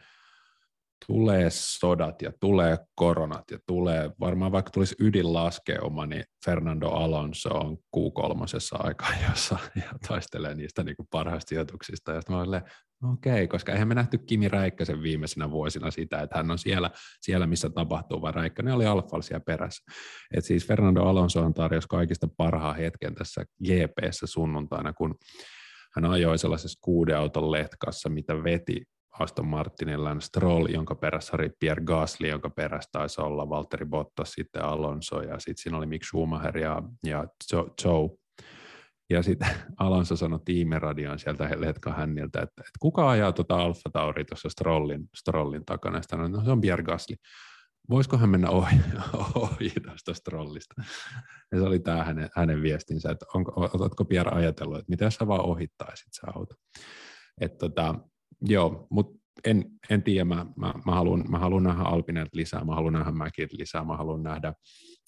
[1.08, 7.78] tulee sodat ja tulee koronat ja tulee, varmaan vaikka tulisi ydinlaskeuma, niin Fernando Alonso on
[7.98, 12.12] Q3 aikaa jossa ja taistelee niistä niin parhaista sijoituksista.
[12.12, 12.62] Ja sitten
[13.14, 16.92] okei, okay, koska eihän me nähty Kimi Räikkösen viimeisenä vuosina sitä, että hän on siellä,
[17.22, 19.92] siellä missä tapahtuu, vaan Räikkönen oli Alfalla siellä perässä.
[20.34, 25.16] Et siis Fernando Alonso on tarjosi kaikista parhaan hetken tässä GPssä sunnuntaina, kun
[25.96, 28.84] hän ajoi sellaisessa kuuden auton letkassa, mitä veti
[29.20, 34.32] Aston Martinin Lance Stroll, jonka perässä oli Pierre Gasly, jonka perässä taisi olla Valtteri Bottas,
[34.32, 37.26] sitten Alonso ja sitten siinä oli Mick Schumacher ja, ja
[37.86, 38.10] Joe.
[39.10, 44.26] Ja sitten Alonso sanoi tiimiradioon sieltä Letka hänniltä, että, että kuka ajaa tuota Alfa Tauri
[44.26, 45.98] tuossa Strollin, Strollin takana.
[45.98, 47.16] Ja sanoi, no se on Pierre Gasly.
[47.90, 48.76] Voisiko hän mennä ohi,
[49.36, 50.74] ohi tuosta Strollista?
[51.52, 55.28] Ja se oli tämä hänen, hänen viestinsä, että onko, oletko Pierre ajatellut, että mitä sä
[55.28, 56.56] vaan ohittaisit se auto.
[57.42, 57.96] Että tota,
[58.42, 62.76] Joo, mutta en, en tiedä, mä, mä, mä, haluan, mä haluan nähdä Alpinet lisää, mä
[62.76, 64.54] haluan nähdä Mäkit lisää, mä haluan nähdä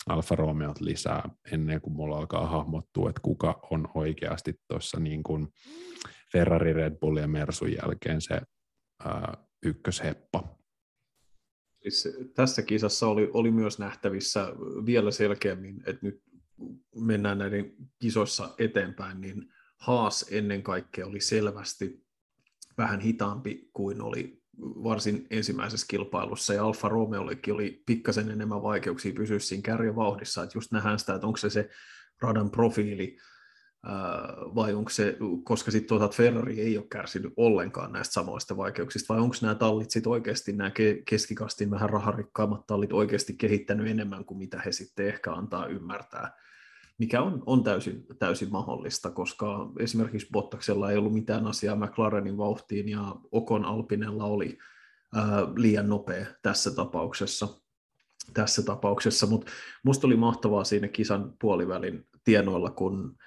[0.09, 5.47] Alfa Romeot lisää ennen kuin mulla alkaa hahmottua, että kuka on oikeasti tuossa niin kuin
[6.31, 8.41] Ferrari, Red Bull ja Mersun jälkeen se
[9.05, 10.57] ää, ykkösheppa.
[11.81, 14.47] Siis tässä kisassa oli, oli myös nähtävissä
[14.85, 16.21] vielä selkeämmin, että nyt
[16.95, 22.02] mennään näiden kisoissa eteenpäin, niin Haas ennen kaikkea oli selvästi
[22.77, 29.39] vähän hitaampi kuin oli varsin ensimmäisessä kilpailussa, ja Alfa Romeollekin oli pikkasen enemmän vaikeuksia pysyä
[29.39, 31.69] siinä kärjevauhdissa, että just nähdään sitä, että onko se se
[32.21, 33.17] radan profiili,
[34.55, 39.21] vai onko se, koska sitten tuota Ferrari ei ole kärsinyt ollenkaan näistä samoista vaikeuksista, vai
[39.21, 40.71] onko nämä tallit sitten oikeasti, nämä
[41.05, 46.37] keskikastin vähän raharikkaammat tallit oikeasti kehittänyt enemmän kuin mitä he sitten ehkä antaa ymmärtää
[46.97, 52.89] mikä on, on täysin, täysin mahdollista, koska esimerkiksi Bottaksella ei ollut mitään asiaa McLarenin vauhtiin
[52.89, 54.57] ja Okon Alpinella oli
[55.15, 55.23] ää,
[55.55, 57.47] liian nopea tässä tapauksessa.
[58.33, 59.51] Tässä tapauksessa, mutta
[59.83, 63.17] musta oli mahtavaa siinä kisan puolivälin tienoilla, kun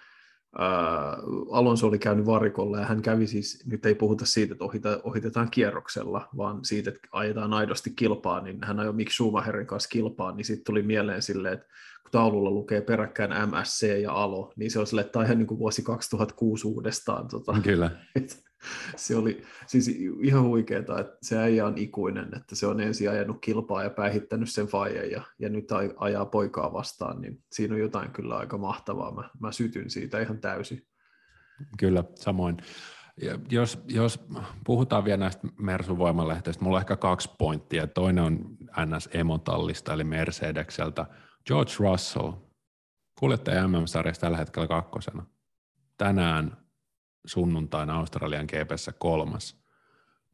[1.50, 5.50] Alonso oli käynyt varikolla ja hän kävi siis, nyt ei puhuta siitä, että ohita, ohitetaan
[5.50, 10.44] kierroksella, vaan siitä, että ajetaan aidosti kilpaa, niin hän ajoi Mick Schumacherin kanssa kilpaa, niin
[10.44, 11.66] sitten tuli mieleen silleen, että
[12.02, 15.46] kun taululla lukee peräkkäin MSC ja Alo, niin se on silleen, että tämä ihan niin
[15.46, 17.28] kuin vuosi 2006 uudestaan.
[17.28, 17.90] Tota, Kyllä.
[18.16, 18.45] Et,
[18.96, 19.88] se oli siis
[20.20, 24.50] ihan huikeeta, että se äijä on ikuinen, että se on ensin ajanut kilpaa ja päihittänyt
[24.50, 29.14] sen faijan ja, ja nyt ajaa poikaa vastaan, niin siinä on jotain kyllä aika mahtavaa.
[29.14, 30.86] Mä, mä sytyn siitä ihan täysin.
[31.78, 32.56] Kyllä, samoin.
[33.22, 34.26] Ja jos, jos
[34.64, 37.86] puhutaan vielä näistä Mersun voimalehteistä, mulla on ehkä kaksi pointtia.
[37.86, 41.06] Toinen on NS Emotallista, eli Mercedekseltä.
[41.46, 42.32] George Russell,
[43.18, 45.26] kuljettaja MM-sarjassa tällä hetkellä kakkosena.
[45.98, 46.65] Tänään
[47.26, 49.60] sunnuntaina Australian GPssä kolmas.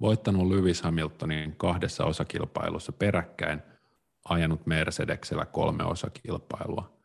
[0.01, 3.63] Voittanut Lewis Hamiltonin kahdessa osakilpailussa peräkkäin,
[4.25, 6.97] ajanut Mercedeksellä kolme osakilpailua.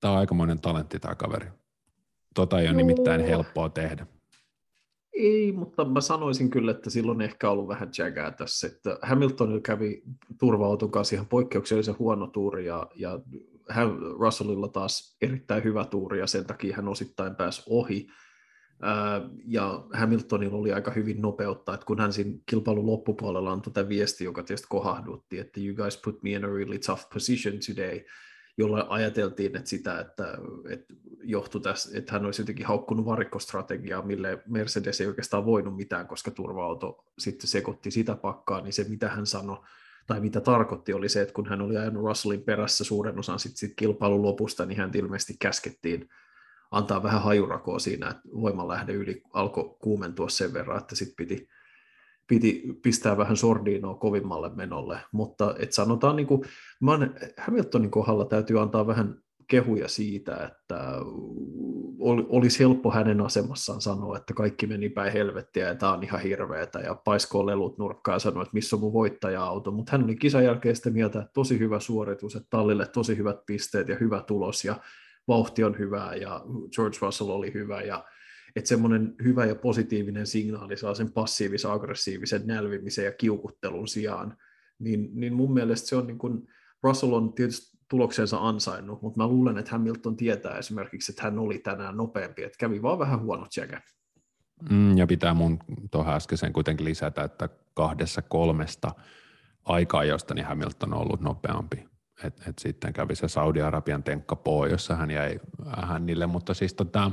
[0.00, 1.46] Tämä on aikamoinen talentti tämä kaveri.
[2.34, 4.06] Tota ei ole nimittäin helppoa tehdä.
[5.12, 8.66] Ei, mutta mä sanoisin kyllä, että silloin ehkä ollut vähän jägää tässä.
[8.66, 10.02] Että Hamilton kävi
[10.38, 13.20] turva kanssa ihan poikkeuksellisen huono tuuri ja, ja
[14.18, 18.08] Russellilla taas erittäin hyvä tuuri ja sen takia hän osittain pääsi ohi
[19.46, 24.24] ja Hamiltonilla oli aika hyvin nopeutta, että kun hän siinä kilpailun loppupuolella antoi tätä viesti,
[24.24, 28.00] joka tietysti kohahdutti, että you guys put me in a really tough position today,
[28.58, 30.38] jolla ajateltiin, että sitä, että,
[30.68, 30.94] että
[31.62, 37.04] tässä, että hän olisi jotenkin haukkunut varikkostrategiaa, mille Mercedes ei oikeastaan voinut mitään, koska turva-auto
[37.18, 39.58] sitten sekoitti sitä pakkaa, niin se mitä hän sanoi,
[40.06, 43.56] tai mitä tarkoitti, oli se, että kun hän oli ajanut Russellin perässä suuren osan sit,
[43.56, 46.08] sit kilpailun lopusta, niin hän ilmeisesti käskettiin
[46.70, 51.48] antaa vähän hajurakoa siinä, että voimanlähde yli alkoi kuumentua sen verran, että sitten piti,
[52.26, 56.42] piti pistää vähän sordiinoa kovimmalle menolle, mutta et sanotaan, niin kuin,
[57.38, 59.14] Hamiltonin kohdalla täytyy antaa vähän
[59.50, 60.94] kehuja siitä, että
[62.28, 66.78] olisi helppo hänen asemassaan sanoa, että kaikki meni päin helvettiä ja tämä on ihan hirveetä
[66.78, 70.44] ja paiskoo lelut nurkkaan ja sanoi, että missä on mun voittaja-auto, mutta hän oli kisan
[70.44, 74.64] jälkeen sitä mieltä, että tosi hyvä suoritus, että tallille tosi hyvät pisteet ja hyvä tulos
[74.64, 74.76] ja
[75.30, 76.44] vauhti on hyvää ja
[76.76, 78.04] George Russell oli hyvä ja
[78.56, 84.36] että semmoinen hyvä ja positiivinen signaali saa sen passiivisen, aggressiivisen nälvimisen ja kiukuttelun sijaan,
[84.78, 86.48] niin, niin mun mielestä se on niin kuin,
[86.82, 91.58] Russell on tietysti tuloksensa ansainnut, mutta mä luulen, että Hamilton tietää esimerkiksi, että hän oli
[91.58, 93.80] tänään nopeampi, että kävi vaan vähän huono tsekä.
[94.70, 95.58] Mm, ja pitää mun
[95.90, 98.90] tuohon äskeiseen kuitenkin lisätä, että kahdessa kolmesta
[99.64, 101.89] aikaa, josta niin Hamilton on ollut nopeampi
[102.24, 105.40] et, et sitten kävi se Saudi-Arabian tenkka poo, jossa hän jäi
[105.82, 107.10] hänille, mutta siis tota,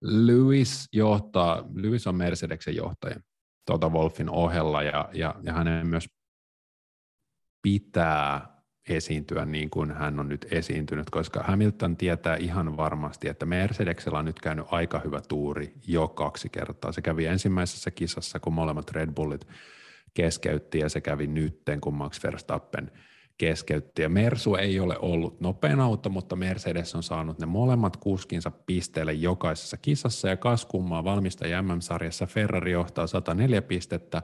[0.00, 3.20] Lewis johtaa, Lewis on Mercedeksen johtaja.
[3.66, 6.08] tuota Wolfin ohella ja, ja, ja hänen myös
[7.62, 14.18] pitää esiintyä niin kuin hän on nyt esiintynyt, koska Hamilton tietää ihan varmasti, että Mercedeksellä
[14.18, 16.92] on nyt käynyt aika hyvä tuuri jo kaksi kertaa.
[16.92, 19.48] Se kävi ensimmäisessä kisassa, kun molemmat Red Bullit
[20.14, 22.90] keskeytti, ja se kävi nytten, kun Max Verstappen
[23.38, 24.02] keskeytti.
[24.02, 29.12] Ja Mersu ei ole ollut nopein auto, mutta Mercedes on saanut ne molemmat kuskinsa pisteelle
[29.12, 34.22] jokaisessa kisassa, ja kaskummaa valmistaja MM-sarjassa Ferrari johtaa 104 pistettä,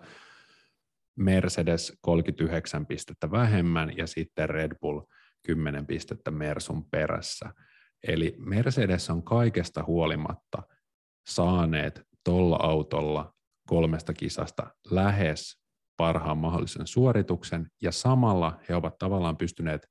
[1.16, 5.00] Mercedes 39 pistettä vähemmän ja sitten Red Bull
[5.46, 7.50] 10 pistettä Mersun perässä.
[8.08, 10.62] Eli Mercedes on kaikesta huolimatta
[11.26, 13.34] saaneet tuolla autolla
[13.66, 15.63] kolmesta kisasta lähes
[15.96, 19.88] parhaan mahdollisen suorituksen, ja samalla he ovat tavallaan pystyneet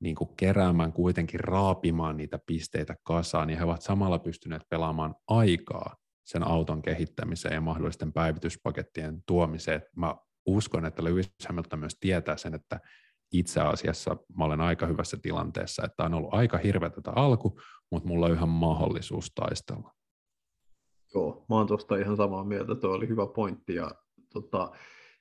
[0.00, 5.96] niin kuin keräämään kuitenkin raapimaan niitä pisteitä kasaan, ja he ovat samalla pystyneet pelaamaan aikaa
[6.24, 9.82] sen auton kehittämiseen ja mahdollisten päivityspakettien tuomiseen.
[9.96, 10.14] Mä
[10.46, 12.80] uskon, että Lewis Hamilton myös tietää sen, että
[13.32, 18.08] itse asiassa mä olen aika hyvässä tilanteessa, että on ollut aika hirveä tätä alku, mutta
[18.08, 19.92] mulla on ihan mahdollisuus taistella.
[21.14, 23.90] Joo, mä oon tuosta ihan samaa mieltä, tuo oli hyvä pointti ja
[24.32, 24.70] tota,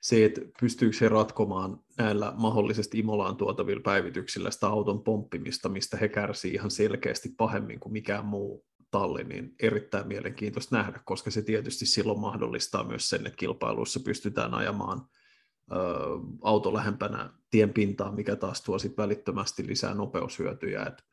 [0.02, 6.10] se, että pystyykö he ratkomaan näillä mahdollisesti Imolaan tuotavilla päivityksillä sitä auton pomppimista, mistä he
[6.10, 11.86] kärsii ihan selkeästi pahemmin kuin mikään muu talli, niin erittäin mielenkiintoista nähdä, koska se tietysti
[11.86, 15.02] silloin mahdollistaa myös sen, että kilpailuissa pystytään ajamaan
[15.72, 15.76] ö,
[16.42, 20.84] auto lähempänä tien pintaa, mikä taas tuo sit välittömästi lisää nopeushyötyjä.
[20.84, 21.04] Et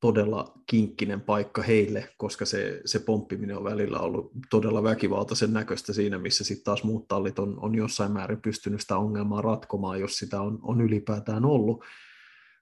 [0.00, 6.18] todella kinkkinen paikka heille, koska se, se pomppiminen on välillä ollut todella väkivaltaisen näköistä siinä,
[6.18, 10.40] missä sitten taas muut tallit on, on jossain määrin pystynyt sitä ongelmaa ratkomaan, jos sitä
[10.40, 11.84] on, on ylipäätään ollut.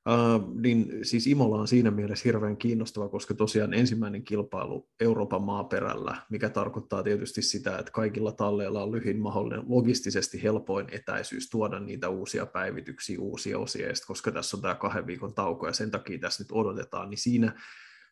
[0.08, 6.16] Uh, niin siis Imola on siinä mielessä hirveän kiinnostava, koska tosiaan ensimmäinen kilpailu Euroopan maaperällä,
[6.30, 12.08] mikä tarkoittaa tietysti sitä, että kaikilla talleilla on lyhin mahdollinen, logistisesti helpoin etäisyys tuoda niitä
[12.08, 16.42] uusia päivityksiä, uusia osia, koska tässä on tämä kahden viikon tauko ja sen takia tässä
[16.42, 17.60] nyt odotetaan, niin siinä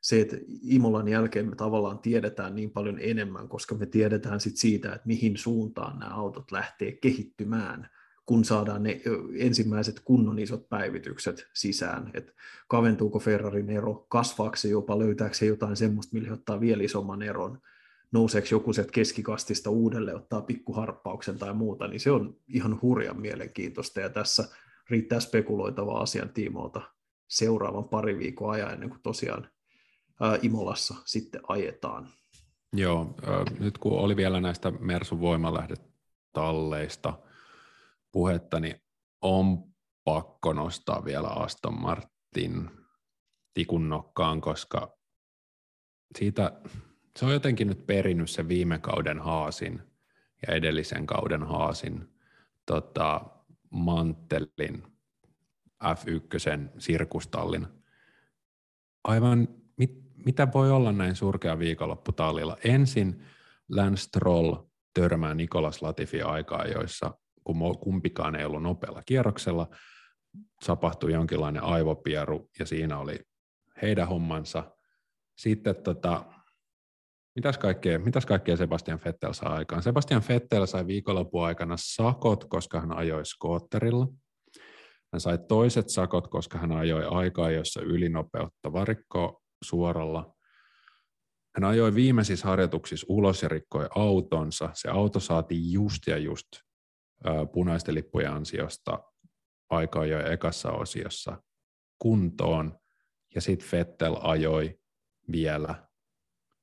[0.01, 4.89] se, että Imolan jälkeen me tavallaan tiedetään niin paljon enemmän, koska me tiedetään sit siitä,
[4.89, 7.89] että mihin suuntaan nämä autot lähtee kehittymään–
[8.27, 9.01] kun saadaan ne
[9.39, 12.33] ensimmäiset kunnon isot päivitykset sisään, että
[12.69, 17.59] kaventuuko Ferrarin ero, kasvaako se jopa, löytääkö se jotain semmoista, millä ottaa vielä isomman eron,
[18.13, 24.01] nouseeko joku sieltä keskikastista uudelleen, ottaa pikkuharppauksen tai muuta, niin se on ihan hurjan mielenkiintoista,
[24.01, 24.49] ja tässä
[24.91, 26.81] riittää spekuloitavaa asian tiimoilta
[27.29, 29.49] seuraavan pari viikon ajan ennen kuin tosiaan
[30.21, 32.09] ää, Imolassa sitten ajetaan.
[32.73, 37.19] Joo, äh, nyt kun oli vielä näistä Mersun voimalähdetalleista,
[38.13, 38.83] puhetta, niin
[39.23, 39.73] on
[40.05, 42.71] pakko nostaa vielä Aston Martin
[43.55, 44.99] tikun nokkaan, koska
[46.19, 46.61] siitä,
[47.19, 49.83] se on jotenkin nyt perinnyt se viime kauden haasin
[50.47, 52.09] ja edellisen kauden haasin
[52.67, 53.21] tota,
[53.71, 54.83] manttelin
[55.85, 57.67] F1 sirkustallin.
[59.05, 59.91] Aivan mit,
[60.27, 62.57] mitä voi olla näin surkea viikonloppu tallilla?
[62.65, 63.23] Ensin
[63.69, 64.55] Lance Stroll
[64.95, 69.69] törmää Nikolas Latifi aikaa, joissa kun kumpikaan ei ollut nopealla kierroksella,
[70.67, 73.21] tapahtui jonkinlainen aivopieru ja siinä oli
[73.83, 74.77] heidän hommansa.
[75.39, 76.25] Sitten tota,
[77.35, 79.83] mitäs kaikkea, mitäs kaikkea Sebastian Vettel saa aikaan?
[79.83, 84.09] Sebastian Vettel sai viikonlopun aikana sakot, koska hän ajoi skootterilla.
[85.13, 90.35] Hän sai toiset sakot, koska hän ajoi aikaa, jossa ylinopeutta varikko suoralla.
[91.55, 94.71] Hän ajoi viimeisissä harjoituksissa ulos ja rikkoi autonsa.
[94.75, 96.47] Se auto saatiin just ja just
[97.53, 99.03] punaisten lippujen ansiosta
[99.71, 101.43] aikaa jo ekassa osiossa
[101.99, 102.79] kuntoon,
[103.35, 104.79] ja sitten Fettel ajoi
[105.33, 105.89] vielä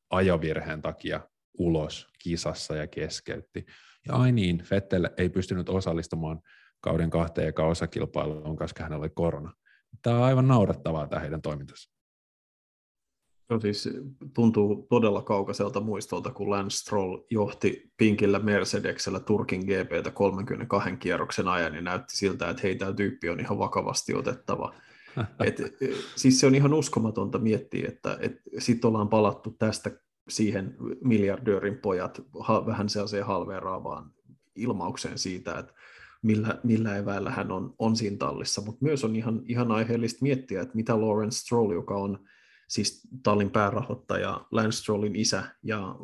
[0.10, 3.66] ajovirheen takia ulos kisassa ja keskeytti.
[4.08, 6.42] Ja ai niin, Fettel ei pystynyt osallistumaan
[6.82, 9.54] kauden kahteen ja osakilpailuun, koska hänellä oli korona.
[10.02, 11.99] Tämä on aivan naurettavaa tämä heidän toimintansa.
[13.50, 13.90] No siis
[14.34, 21.76] tuntuu todella kaukaiselta muistolta, kun Lance Stroll johti pinkillä Mercedeksellä Turkin GPtä 32 kierroksen ajan
[21.76, 24.74] ja näytti siltä, että hei, tämä tyyppi on ihan vakavasti otettava.
[25.46, 25.58] Et,
[26.16, 29.92] siis se on ihan uskomatonta miettiä, että et sitten ollaan palattu tästä
[30.30, 32.22] siihen miljardöörin pojat
[32.66, 34.12] vähän sellaiseen halveeraavaan
[34.56, 35.74] ilmaukseen siitä, että
[36.22, 40.62] millä, millä eväillä hän on, on siinä tallissa, mutta myös on ihan, ihan aiheellista miettiä,
[40.62, 42.20] että mitä Lawrence Stroll, joka on
[42.70, 45.96] siis tallin päärahoittaja, Lance Strollin isä, ja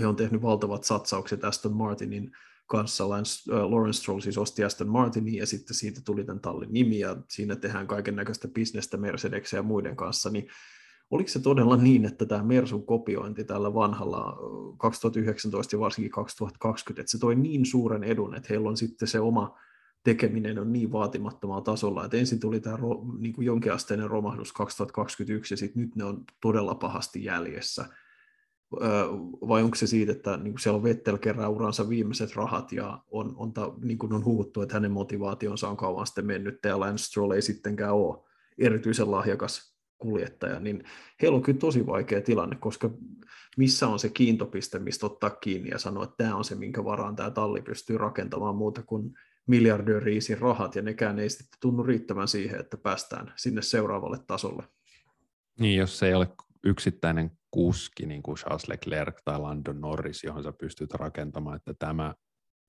[0.00, 2.32] he on tehnyt valtavat satsaukset Aston Martinin
[2.66, 3.08] kanssa.
[3.08, 6.98] Lance, äh, Lawrence Stroll siis osti Aston Martinin, ja sitten siitä tuli tämän tallin nimi,
[6.98, 10.48] ja siinä tehdään kaiken näköistä bisnestä Mercedes ja muiden kanssa, niin
[11.10, 14.36] oliko se todella niin, että tämä Mersun kopiointi tällä vanhalla
[14.78, 19.20] 2019 ja varsinkin 2020, että se toi niin suuren edun, että heillä on sitten se
[19.20, 19.58] oma
[20.04, 22.78] tekeminen on niin vaatimattomalla tasolla, että ensin tuli tämä
[23.18, 27.84] niin kuin jonkinasteinen romahdus 2021 ja sitten nyt ne on todella pahasti jäljessä.
[29.48, 33.02] Vai onko se siitä, että niin kuin siellä on Vettel kerran uransa viimeiset rahat ja
[33.10, 36.80] on, on, ta, niin kuin on huuttu, että hänen motivaationsa on kauan sitten mennyt ja
[36.80, 38.24] Lance Stroll ei sittenkään ole
[38.58, 40.84] erityisen lahjakas kuljettaja, niin
[41.22, 42.90] heillä on kyllä tosi vaikea tilanne, koska
[43.56, 47.16] missä on se kiintopiste, mistä ottaa kiinni ja sanoa, että tämä on se, minkä varaan
[47.16, 49.14] tämä talli pystyy rakentamaan muuta kuin
[49.46, 54.62] miljardööriisin rahat, ja nekään ei sitten tunnu riittävän siihen, että päästään sinne seuraavalle tasolle.
[55.60, 56.28] Niin, jos se ei ole
[56.64, 62.14] yksittäinen kuski, niin kuin Charles Leclerc tai Lando Norris, johon sä pystyt rakentamaan, että tämä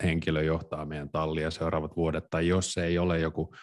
[0.03, 3.53] henkilö johtaa meidän tallia seuraavat vuodet, tai jos se ei ole joku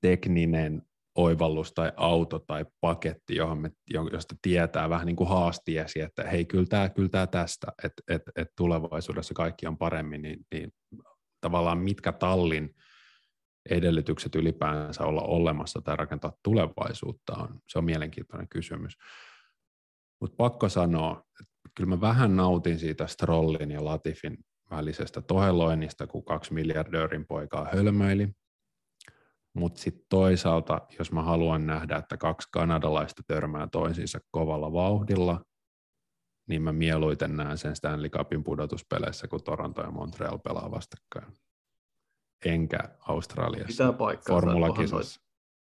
[0.00, 0.82] tekninen
[1.14, 3.70] oivallus tai auto tai paketti, johon me,
[4.12, 8.22] josta tietää vähän niin kuin haastiesi, että hei, kyllä tämä, kyllä tämä tästä, että et,
[8.36, 10.70] et tulevaisuudessa kaikki on paremmin, niin, niin
[11.44, 12.74] tavallaan mitkä tallin
[13.70, 18.98] edellytykset ylipäänsä olla olemassa tai rakentaa tulevaisuutta on, se on mielenkiintoinen kysymys.
[20.20, 24.36] Mutta pakko sanoa, että kyllä mä vähän nautin siitä Strollin ja Latifin
[24.70, 28.28] välisestä toheloinnista, kun kaksi miljardöörin poikaa hölmöili.
[29.54, 35.44] Mutta sitten toisaalta, jos mä haluan nähdä, että kaksi kanadalaista törmää toisiinsa kovalla vauhdilla,
[36.46, 41.26] niin mä mieluiten näen sen Stanley Cupin pudotuspeleissä, kun Toronto ja Montreal pelaa vastakkain.
[42.44, 42.78] Enkä
[43.08, 43.94] Australiassa.
[44.28, 45.20] Formula-kisassa.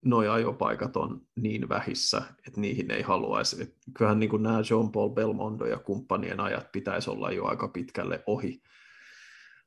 [0.04, 3.76] Noi ajopaikat on niin vähissä, että niihin ei haluaisi.
[3.94, 8.62] Kyllähän niin nämä John Paul Belmondo ja kumppanien ajat pitäisi olla jo aika pitkälle ohi.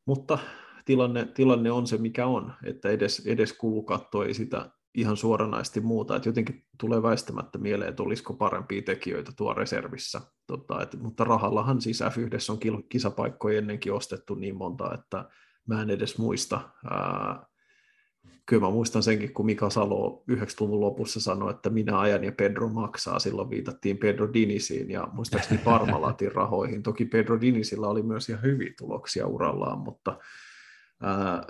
[0.05, 0.39] Mutta
[0.85, 6.15] tilanne, tilanne on se, mikä on, että edes, edes kulukatto ei sitä ihan suoranaisesti muuta,
[6.15, 11.81] että jotenkin tulee väistämättä mieleen, että olisiko parempia tekijöitä tuo reservissä, tota, et, mutta rahallahan
[11.81, 15.29] siis F1 on kisapaikkoja ennenkin ostettu niin monta, että
[15.67, 17.45] mä en edes muista, ää,
[18.45, 22.69] kyllä mä muistan senkin, kun Mika Salo 90-luvun lopussa sanoi, että minä ajan ja Pedro
[22.69, 28.43] maksaa, silloin viitattiin Pedro Dinisiin ja muistaakseni Parmalatin rahoihin, toki Pedro Dinisillä oli myös ihan
[28.43, 30.19] hyviä tuloksia urallaan, mutta
[31.01, 31.43] ää,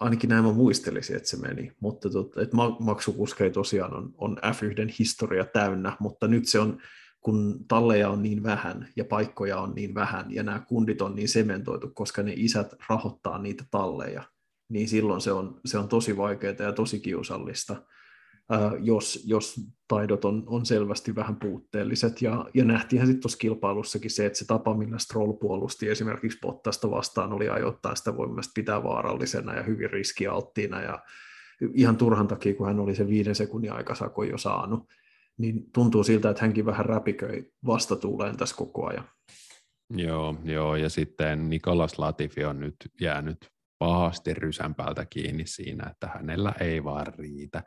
[0.00, 2.34] ainakin näin mä muistelisin, että se meni, mutta tot,
[2.80, 6.78] maksukuskei tosiaan on, on F1 historia täynnä, mutta nyt se on,
[7.22, 11.28] kun talleja on niin vähän ja paikkoja on niin vähän ja nämä kundit on niin
[11.28, 14.22] sementoitu, koska ne isät rahoittaa niitä talleja,
[14.68, 17.76] niin silloin se on, se on tosi vaikeaa ja tosi kiusallista
[18.80, 22.22] jos, jos taidot on, on selvästi vähän puutteelliset.
[22.22, 26.90] Ja, ja nähtiinhän sitten tuossa kilpailussakin se, että se tapa, millä Stroll puolusti esimerkiksi Bottasta
[26.90, 30.80] vastaan, oli ajoittaa sitä voimasta pitää vaarallisena ja hyvin riskialttiina.
[30.80, 30.98] Ja
[31.74, 34.88] ihan turhan takia, kun hän oli se viiden sekunnin aikasakon jo saanut,
[35.38, 39.08] niin tuntuu siltä, että hänkin vähän räpiköi vastatuuleen tässä koko ajan.
[39.90, 44.74] Joo, joo, ja sitten Nikolas Latifi on nyt jäänyt pahasti rysän
[45.10, 47.62] kiinni siinä, että hänellä ei vaan riitä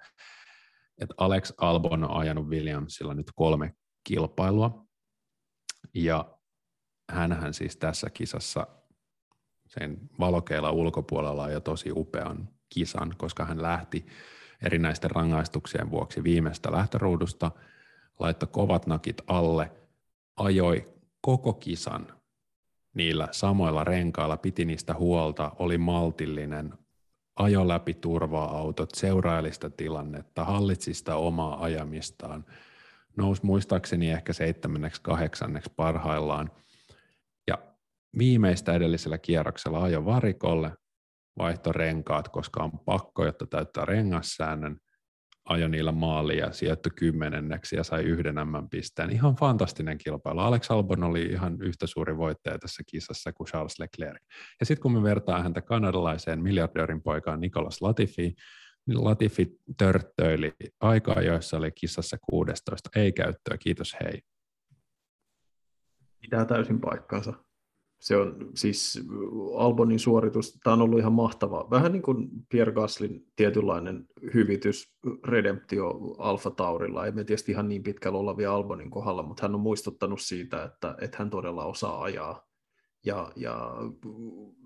[1.01, 4.85] että Alex Albon on ajanut Williamsilla nyt kolme kilpailua,
[5.93, 6.37] ja
[7.11, 8.67] hän siis tässä kisassa
[9.67, 14.05] sen valokeilla ulkopuolella on jo tosi upean kisan, koska hän lähti
[14.61, 17.51] erinäisten rangaistuksien vuoksi viimeistä lähtöruudusta,
[18.19, 19.71] laittoi kovat nakit alle,
[20.35, 20.85] ajoi
[21.21, 22.07] koko kisan
[22.93, 26.73] niillä samoilla renkailla, piti niistä huolta, oli maltillinen,
[27.35, 32.45] ajo läpi turva-autot, seuraili tilannetta, hallitsi sitä omaa ajamistaan,
[33.17, 36.51] nousi muistaakseni ehkä seitsemänneksi, kahdeksanneksi parhaillaan.
[37.47, 37.57] Ja
[38.17, 40.71] viimeistä edellisellä kierroksella ajo varikolle,
[41.37, 44.77] vaihto renkaat, koska on pakko, jotta täyttää rengassäännön,
[45.49, 49.11] ajoi niillä maaliin ja sijoittui kymmenenneksi ja sai yhden M-pisteen.
[49.11, 50.39] Ihan fantastinen kilpailu.
[50.39, 54.21] Alex Albon oli ihan yhtä suuri voittaja tässä kisassa kuin Charles Leclerc.
[54.59, 58.35] Ja sitten kun me vertaan häntä kanadalaiseen miljardöörin poikaan Nicolas Latifi,
[58.87, 62.89] niin Latifi törttöili aikaa, joissa oli kisassa 16.
[62.95, 64.21] Ei käyttöä, kiitos hei.
[66.21, 67.44] Pitää täysin paikkansa
[68.05, 69.03] se on siis
[69.57, 71.67] Albonin suoritus, tämä on ollut ihan mahtava.
[71.71, 74.95] Vähän niin kuin Pierre Gaslin tietynlainen hyvitys
[75.27, 77.05] Redemptio Alfa Taurilla.
[77.05, 80.63] Ei me tietysti ihan niin pitkällä olla vielä Albonin kohdalla, mutta hän on muistuttanut siitä,
[80.63, 82.47] että, että hän todella osaa ajaa.
[83.05, 83.71] Ja, ja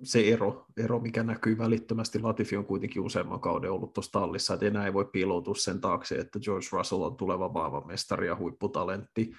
[0.04, 4.66] se ero, ero, mikä näkyy välittömästi, Latifi on kuitenkin useamman kauden ollut tuossa tallissa, että
[4.66, 9.32] enää ei voi piiloutua sen taakse, että George Russell on tuleva maailmanmestari ja huipputalentti,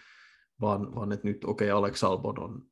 [0.60, 2.70] vaan, vaan että nyt okei, okay, Alex Albon on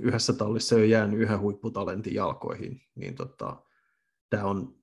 [0.00, 3.62] yhdessä tallissa jo jäänyt yhden huipputalentin jalkoihin, niin tota,
[4.30, 4.74] tämä on,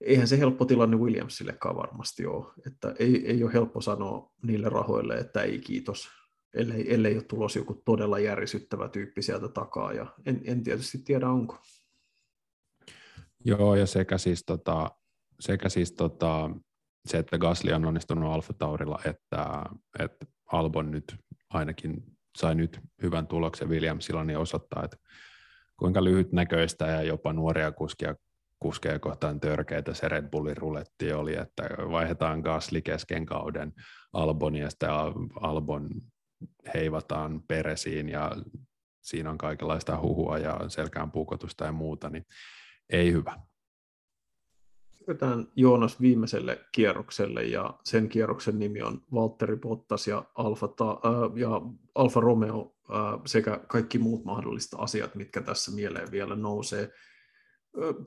[0.00, 2.52] eihän se helppo tilanne Williamsillekaan varmasti ole.
[2.66, 6.08] Että ei, ei ole helppo sanoa niille rahoille, että ei kiitos,
[6.54, 11.28] ellei, ellei ole tulos joku todella järisyttävä tyyppi sieltä takaa, ja en, en tietysti tiedä
[11.28, 11.58] onko.
[13.44, 14.90] Joo, ja sekä siis, tota,
[15.40, 16.50] sekä siis tota,
[17.06, 19.62] se, että Gasly on onnistunut Alfa Taurilla, että,
[19.98, 21.16] että Albon nyt
[21.50, 24.96] ainakin sai nyt hyvän tuloksen Williamsilla, niin osoittaa, että
[25.76, 28.14] kuinka lyhytnäköistä ja jopa nuoria kuskia
[28.58, 33.72] kuskeja kohtaan törkeitä se Red Bullin ruletti oli, että vaihdetaan Gasly kesken kauden
[34.12, 35.88] Alboniasta ja Albon
[36.74, 38.32] heivataan peresiin ja
[39.02, 42.26] siinä on kaikenlaista huhua ja selkään puukotusta ja muuta, niin
[42.90, 43.38] ei hyvä.
[45.04, 51.36] Siirrytään Joonas viimeiselle kierrokselle ja sen kierroksen nimi on Valtteri Bottas ja Alfa, ta, äh,
[51.36, 51.62] ja
[51.94, 56.90] Alfa Romeo äh, sekä kaikki muut mahdolliset asiat, mitkä tässä mieleen vielä nousee.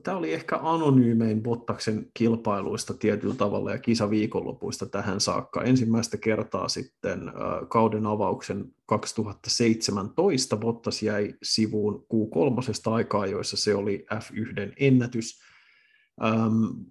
[0.02, 5.62] Tämä oli ehkä anonyymein Bottaksen kilpailuista tietyllä tavalla ja kisaviikonlopuista tähän saakka.
[5.62, 7.32] Ensimmäistä kertaa sitten
[7.68, 15.47] kauden avauksen 2017 Bottas jäi sivuun Q3 aikaa, joissa se oli F1 ennätys.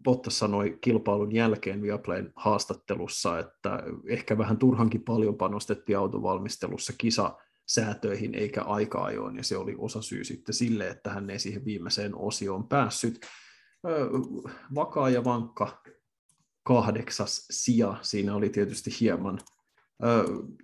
[0.04, 8.36] Bottas sanoi kilpailun jälkeen Viaplayn haastattelussa, että ehkä vähän turhankin paljon panostettiin autovalmistelussa kisa säätöihin
[8.36, 12.68] eikä aika-ajoon, ja se oli osa syy sitten sille, että hän ei siihen viimeiseen osioon
[12.68, 13.20] päässyt.
[14.76, 15.82] Vakaa ja vankka
[16.64, 19.40] kahdeksas sija, siinä oli tietysti hieman,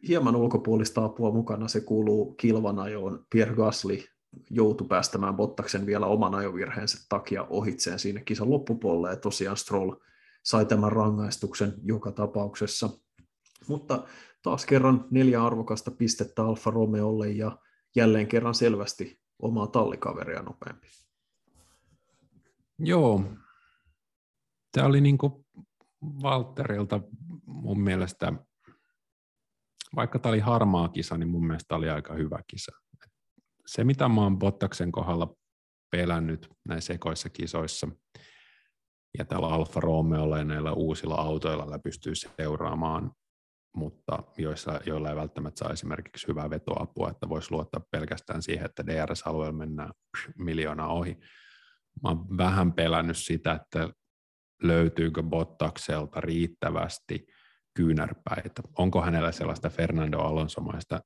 [0.07, 3.25] hieman ulkopuolista apua mukana, se kuuluu kilvanajoon.
[3.29, 4.03] Pierre Gasly
[4.49, 9.95] joutui päästämään Bottaksen vielä oman ajovirheensä takia ohitseen siinä kisan loppupuolella, ja tosiaan Stroll
[10.43, 12.89] sai tämän rangaistuksen joka tapauksessa.
[13.67, 14.03] Mutta
[14.41, 17.57] taas kerran neljä arvokasta pistettä Alfa Romeolle ja
[17.95, 20.87] jälleen kerran selvästi omaa tallikaveria nopeampi.
[22.79, 23.23] Joo,
[24.71, 25.45] tämä oli niin kuin
[26.01, 27.01] Valterilta
[27.45, 28.33] mun mielestä,
[29.95, 32.82] vaikka tämä oli harmaa kisa, niin mun mielestä oli aika hyvä kisa.
[33.65, 35.35] Se, mitä mä oon Bottaksen kohdalla
[35.91, 37.87] pelännyt näissä ekoissa kisoissa,
[39.17, 43.11] ja tällä Alfa Romeolla ja näillä uusilla autoilla pystyy seuraamaan
[43.75, 48.85] mutta joissa, joilla ei välttämättä saa esimerkiksi hyvää vetoapua, että voisi luottaa pelkästään siihen, että
[48.85, 49.91] DRS-alueella mennään
[50.37, 51.17] miljoonaa ohi.
[52.03, 53.89] Mä oon vähän pelännyt sitä, että
[54.63, 57.25] löytyykö Bottakselta riittävästi
[57.73, 58.61] kyynärpäitä.
[58.77, 61.01] Onko hänellä sellaista Fernando Alonsomaista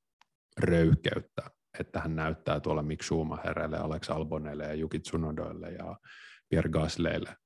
[0.58, 1.50] röyhkeyttä,
[1.80, 5.96] että hän näyttää tuolla Mick Schumacherille, Alex Alboneille ja Yuki Tsunodoille ja
[6.48, 7.36] Pierre Gaslylle,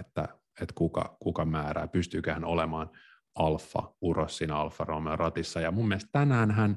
[0.00, 0.28] että,
[0.60, 2.90] että kuka, kuka määrää, pystyykö hän olemaan–
[3.34, 5.60] alfa uros siinä Alfa Romeo ratissa.
[5.60, 6.76] Ja mun mielestä tänään hän,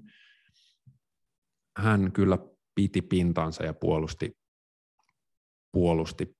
[1.77, 2.37] hän kyllä
[2.75, 4.37] piti pintansa ja puolusti,
[5.71, 6.37] puolusti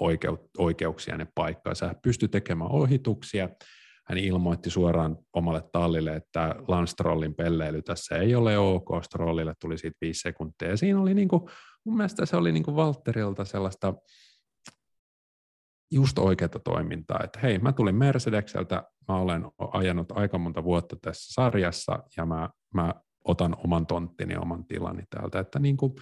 [0.00, 1.86] oikeut, oikeuksia ne paikkaansa.
[1.86, 3.48] Hän pystyi tekemään ohituksia.
[4.06, 8.88] Hän ilmoitti suoraan omalle tallille, että Landstrollin pelleily tässä ei ole ok.
[9.02, 10.68] Strollille tuli siitä viisi sekuntia.
[10.68, 11.42] Ja siinä oli niin kuin,
[11.84, 12.76] mun mielestä se oli niin kuin
[13.44, 13.94] sellaista
[15.92, 21.32] just oikeaa toimintaa, että hei, mä tulin Mercedekseltä, mä olen ajanut aika monta vuotta tässä
[21.32, 22.94] sarjassa ja mä, mä
[23.24, 25.92] otan oman tonttini, oman tilani täältä, että niin kuin,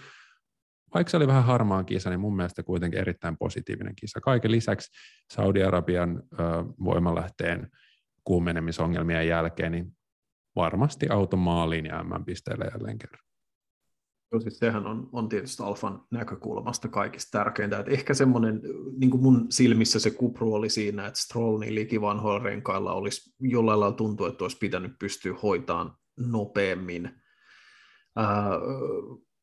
[0.93, 4.21] vaikka se oli vähän harmaa kisa, niin mun mielestä kuitenkin erittäin positiivinen kisa.
[4.21, 4.91] Kaiken lisäksi
[5.33, 6.43] Saudi-Arabian ö,
[6.83, 7.69] voimalähteen
[8.23, 9.97] kuumenemisongelmien jälkeen, niin
[10.55, 13.23] varmasti auto maaliin ja M-pisteelle jälleen kerran.
[14.31, 17.79] Joo, siis sehän on, on tietysti Alfan näkökulmasta kaikista tärkeintä.
[17.79, 18.61] Et ehkä semmoinen,
[18.97, 23.79] niin kuin mun silmissä se kupru oli siinä, että Stroll niin likivanhoilla renkailla olisi jollain
[23.79, 27.09] lailla tuntuu, että olisi pitänyt pystyä hoitamaan nopeammin.
[28.15, 28.49] Ää,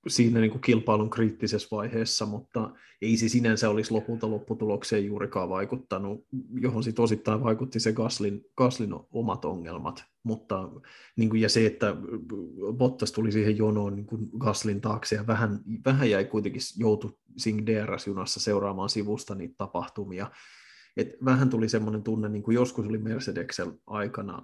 [0.08, 6.26] siinä niin kuin kilpailun kriittisessä vaiheessa, mutta ei se sinänsä olisi lopulta lopputulokseen juurikaan vaikuttanut,
[6.60, 10.04] johon sitten osittain vaikutti se Gaslin, Gaslin omat ongelmat.
[10.22, 10.68] Mutta,
[11.16, 11.96] niin kuin, ja se, että
[12.72, 17.66] Bottas tuli siihen jonoon niin kuin Gaslin taakse ja vähän, vähän jäi kuitenkin joutu siinä
[17.66, 20.30] DRS-junassa seuraamaan sivusta niitä tapahtumia.
[20.96, 24.42] Et vähän tuli semmoinen tunne, niin kuin joskus oli Mercedesel aikana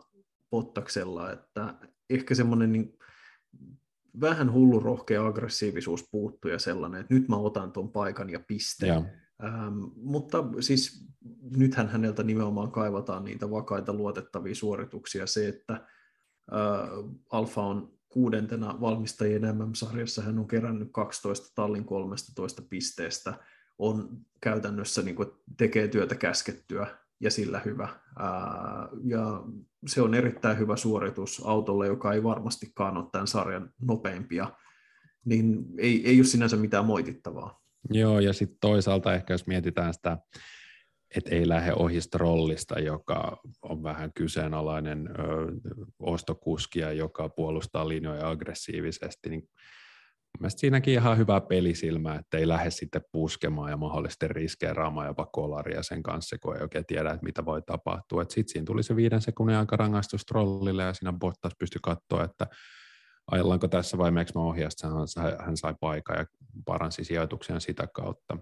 [0.51, 1.75] Bottaksella, että
[2.11, 2.99] ehkä semmoinen niin
[4.21, 8.87] vähän hullu rohkea aggressiivisuus puuttuu ja sellainen, että nyt mä otan tuon paikan ja piste.
[8.87, 9.03] Ja.
[9.45, 11.07] Ähm, mutta siis
[11.57, 15.27] nythän häneltä nimenomaan kaivataan niitä vakaita luotettavia suorituksia.
[15.27, 16.89] Se, että äh,
[17.31, 23.35] Alfa on kuudentena valmistajien MM-sarjassa, hän on kerännyt 12 tallin 13 pisteestä,
[23.79, 24.09] on
[24.41, 26.87] käytännössä niin kuin, tekee työtä käskettyä
[27.21, 27.89] ja sillä hyvä.
[29.05, 29.43] Ja
[29.87, 34.53] se on erittäin hyvä suoritus autolle, joka ei varmastikaan ole tämän sarjan nopeimpia,
[35.25, 37.63] niin ei, ei ole sinänsä mitään moitittavaa.
[37.91, 40.19] Joo, ja sitten toisaalta ehkä jos mietitään sitä
[41.17, 45.13] et ei lähde ohi Strollista, joka on vähän kyseenalainen ö,
[45.99, 49.49] ostokuskia, joka puolustaa linjoja aggressiivisesti, niin
[50.41, 55.83] Mielestäni siinäkin ihan hyvä pelisilmä, että ei lähde sitten puskemaan ja mahdollisesti riskeeraamaan jopa kolaria
[55.83, 58.23] sen kanssa, kun ei oikein tiedä, että mitä voi tapahtua.
[58.23, 62.47] Sitten siinä tuli se viiden sekunnin aika rangaistus trollille ja siinä Bottas pystyi katsoa, että
[63.31, 64.89] ajellaanko tässä vai meneekö mä ohjasta,
[65.45, 66.27] hän sai paikan ja
[66.65, 68.37] paransi sijoituksia sitä kautta.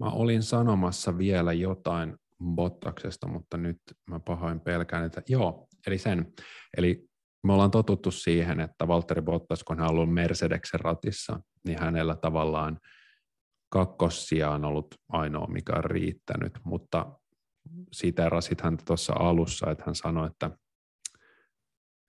[0.00, 3.78] Mä olin sanomassa vielä jotain Bottaksesta, mutta nyt
[4.10, 6.32] mä pahoin pelkään, että joo, eli sen.
[6.76, 7.09] Eli
[7.42, 12.16] me ollaan totuttu siihen, että Valtteri Bottas, kun hän on ollut Mercedeksen ratissa, niin hänellä
[12.16, 12.78] tavallaan
[13.70, 17.18] kakkosia on ollut ainoa, mikä on riittänyt, mutta
[17.92, 20.50] siitä erasit häntä tuossa alussa, että hän sanoi, että,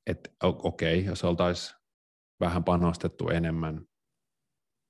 [0.08, 1.80] että okei, okay, jos oltaisiin
[2.40, 3.86] vähän panostettu enemmän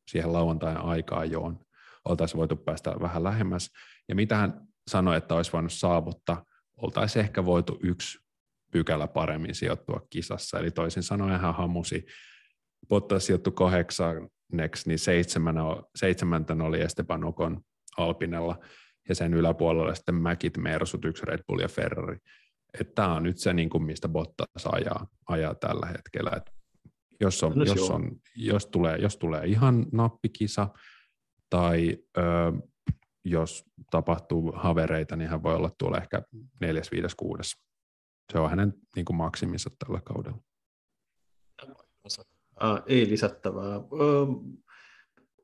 [0.07, 1.59] siihen lauantain aikaan joon,
[2.05, 3.69] oltaisiin voitu päästä vähän lähemmäs.
[4.09, 6.45] Ja mitä hän sanoi, että olisi voinut saavuttaa,
[6.77, 8.19] oltaisiin ehkä voitu yksi
[8.71, 10.59] pykälä paremmin sijoittua kisassa.
[10.59, 12.05] Eli toisin sanoen hän hamusi,
[12.89, 15.61] Bottas sijoittui kahdeksanneksi, niin seitsemänä,
[15.95, 17.61] seitsemänten oli Esteban Ocon
[17.97, 18.59] Alpinella,
[19.09, 22.17] ja sen yläpuolella sitten Mäkit, Mersut, yksi Red Bull ja Ferrari.
[22.95, 26.31] Tämä on nyt se, niin kuin mistä Bottas ajaa, ajaa tällä hetkellä.
[26.37, 26.51] Et
[27.21, 30.69] jos, on, jos, on, jos, tulee, jos tulee ihan nappikisa,
[31.49, 32.21] tai ö,
[33.25, 36.21] jos tapahtuu havereita, niin hän voi olla tuolla ehkä
[36.61, 37.55] neljäs, viides, kuudes
[38.31, 40.37] se on hänen niin kuin maksimissa tällä kaudella.
[42.63, 43.75] Äh, ei lisättävää.
[43.75, 43.81] Äh,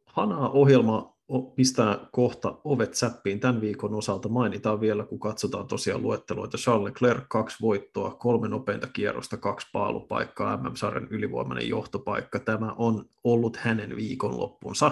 [0.06, 1.18] Hanaa ohjelma
[1.56, 4.30] pistää kohta ovet säppiin tämän viikon osalta.
[4.30, 6.58] Mainitaan vielä, kun katsotaan tosiaan luetteloita.
[6.58, 12.40] Charles Leclerc, kaksi voittoa, kolme nopeinta kierrosta, kaksi paalupaikkaa, MM-sarjan ylivoimainen johtopaikka.
[12.40, 14.92] Tämä on ollut hänen viikonloppunsa.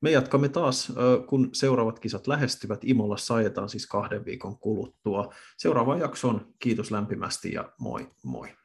[0.00, 0.92] Me jatkamme taas,
[1.26, 2.80] kun seuraavat kisat lähestyvät.
[2.84, 5.34] Imolassa ajetaan siis kahden viikon kuluttua.
[5.56, 8.57] Seuraavaan jaksoon kiitos lämpimästi ja moi moi.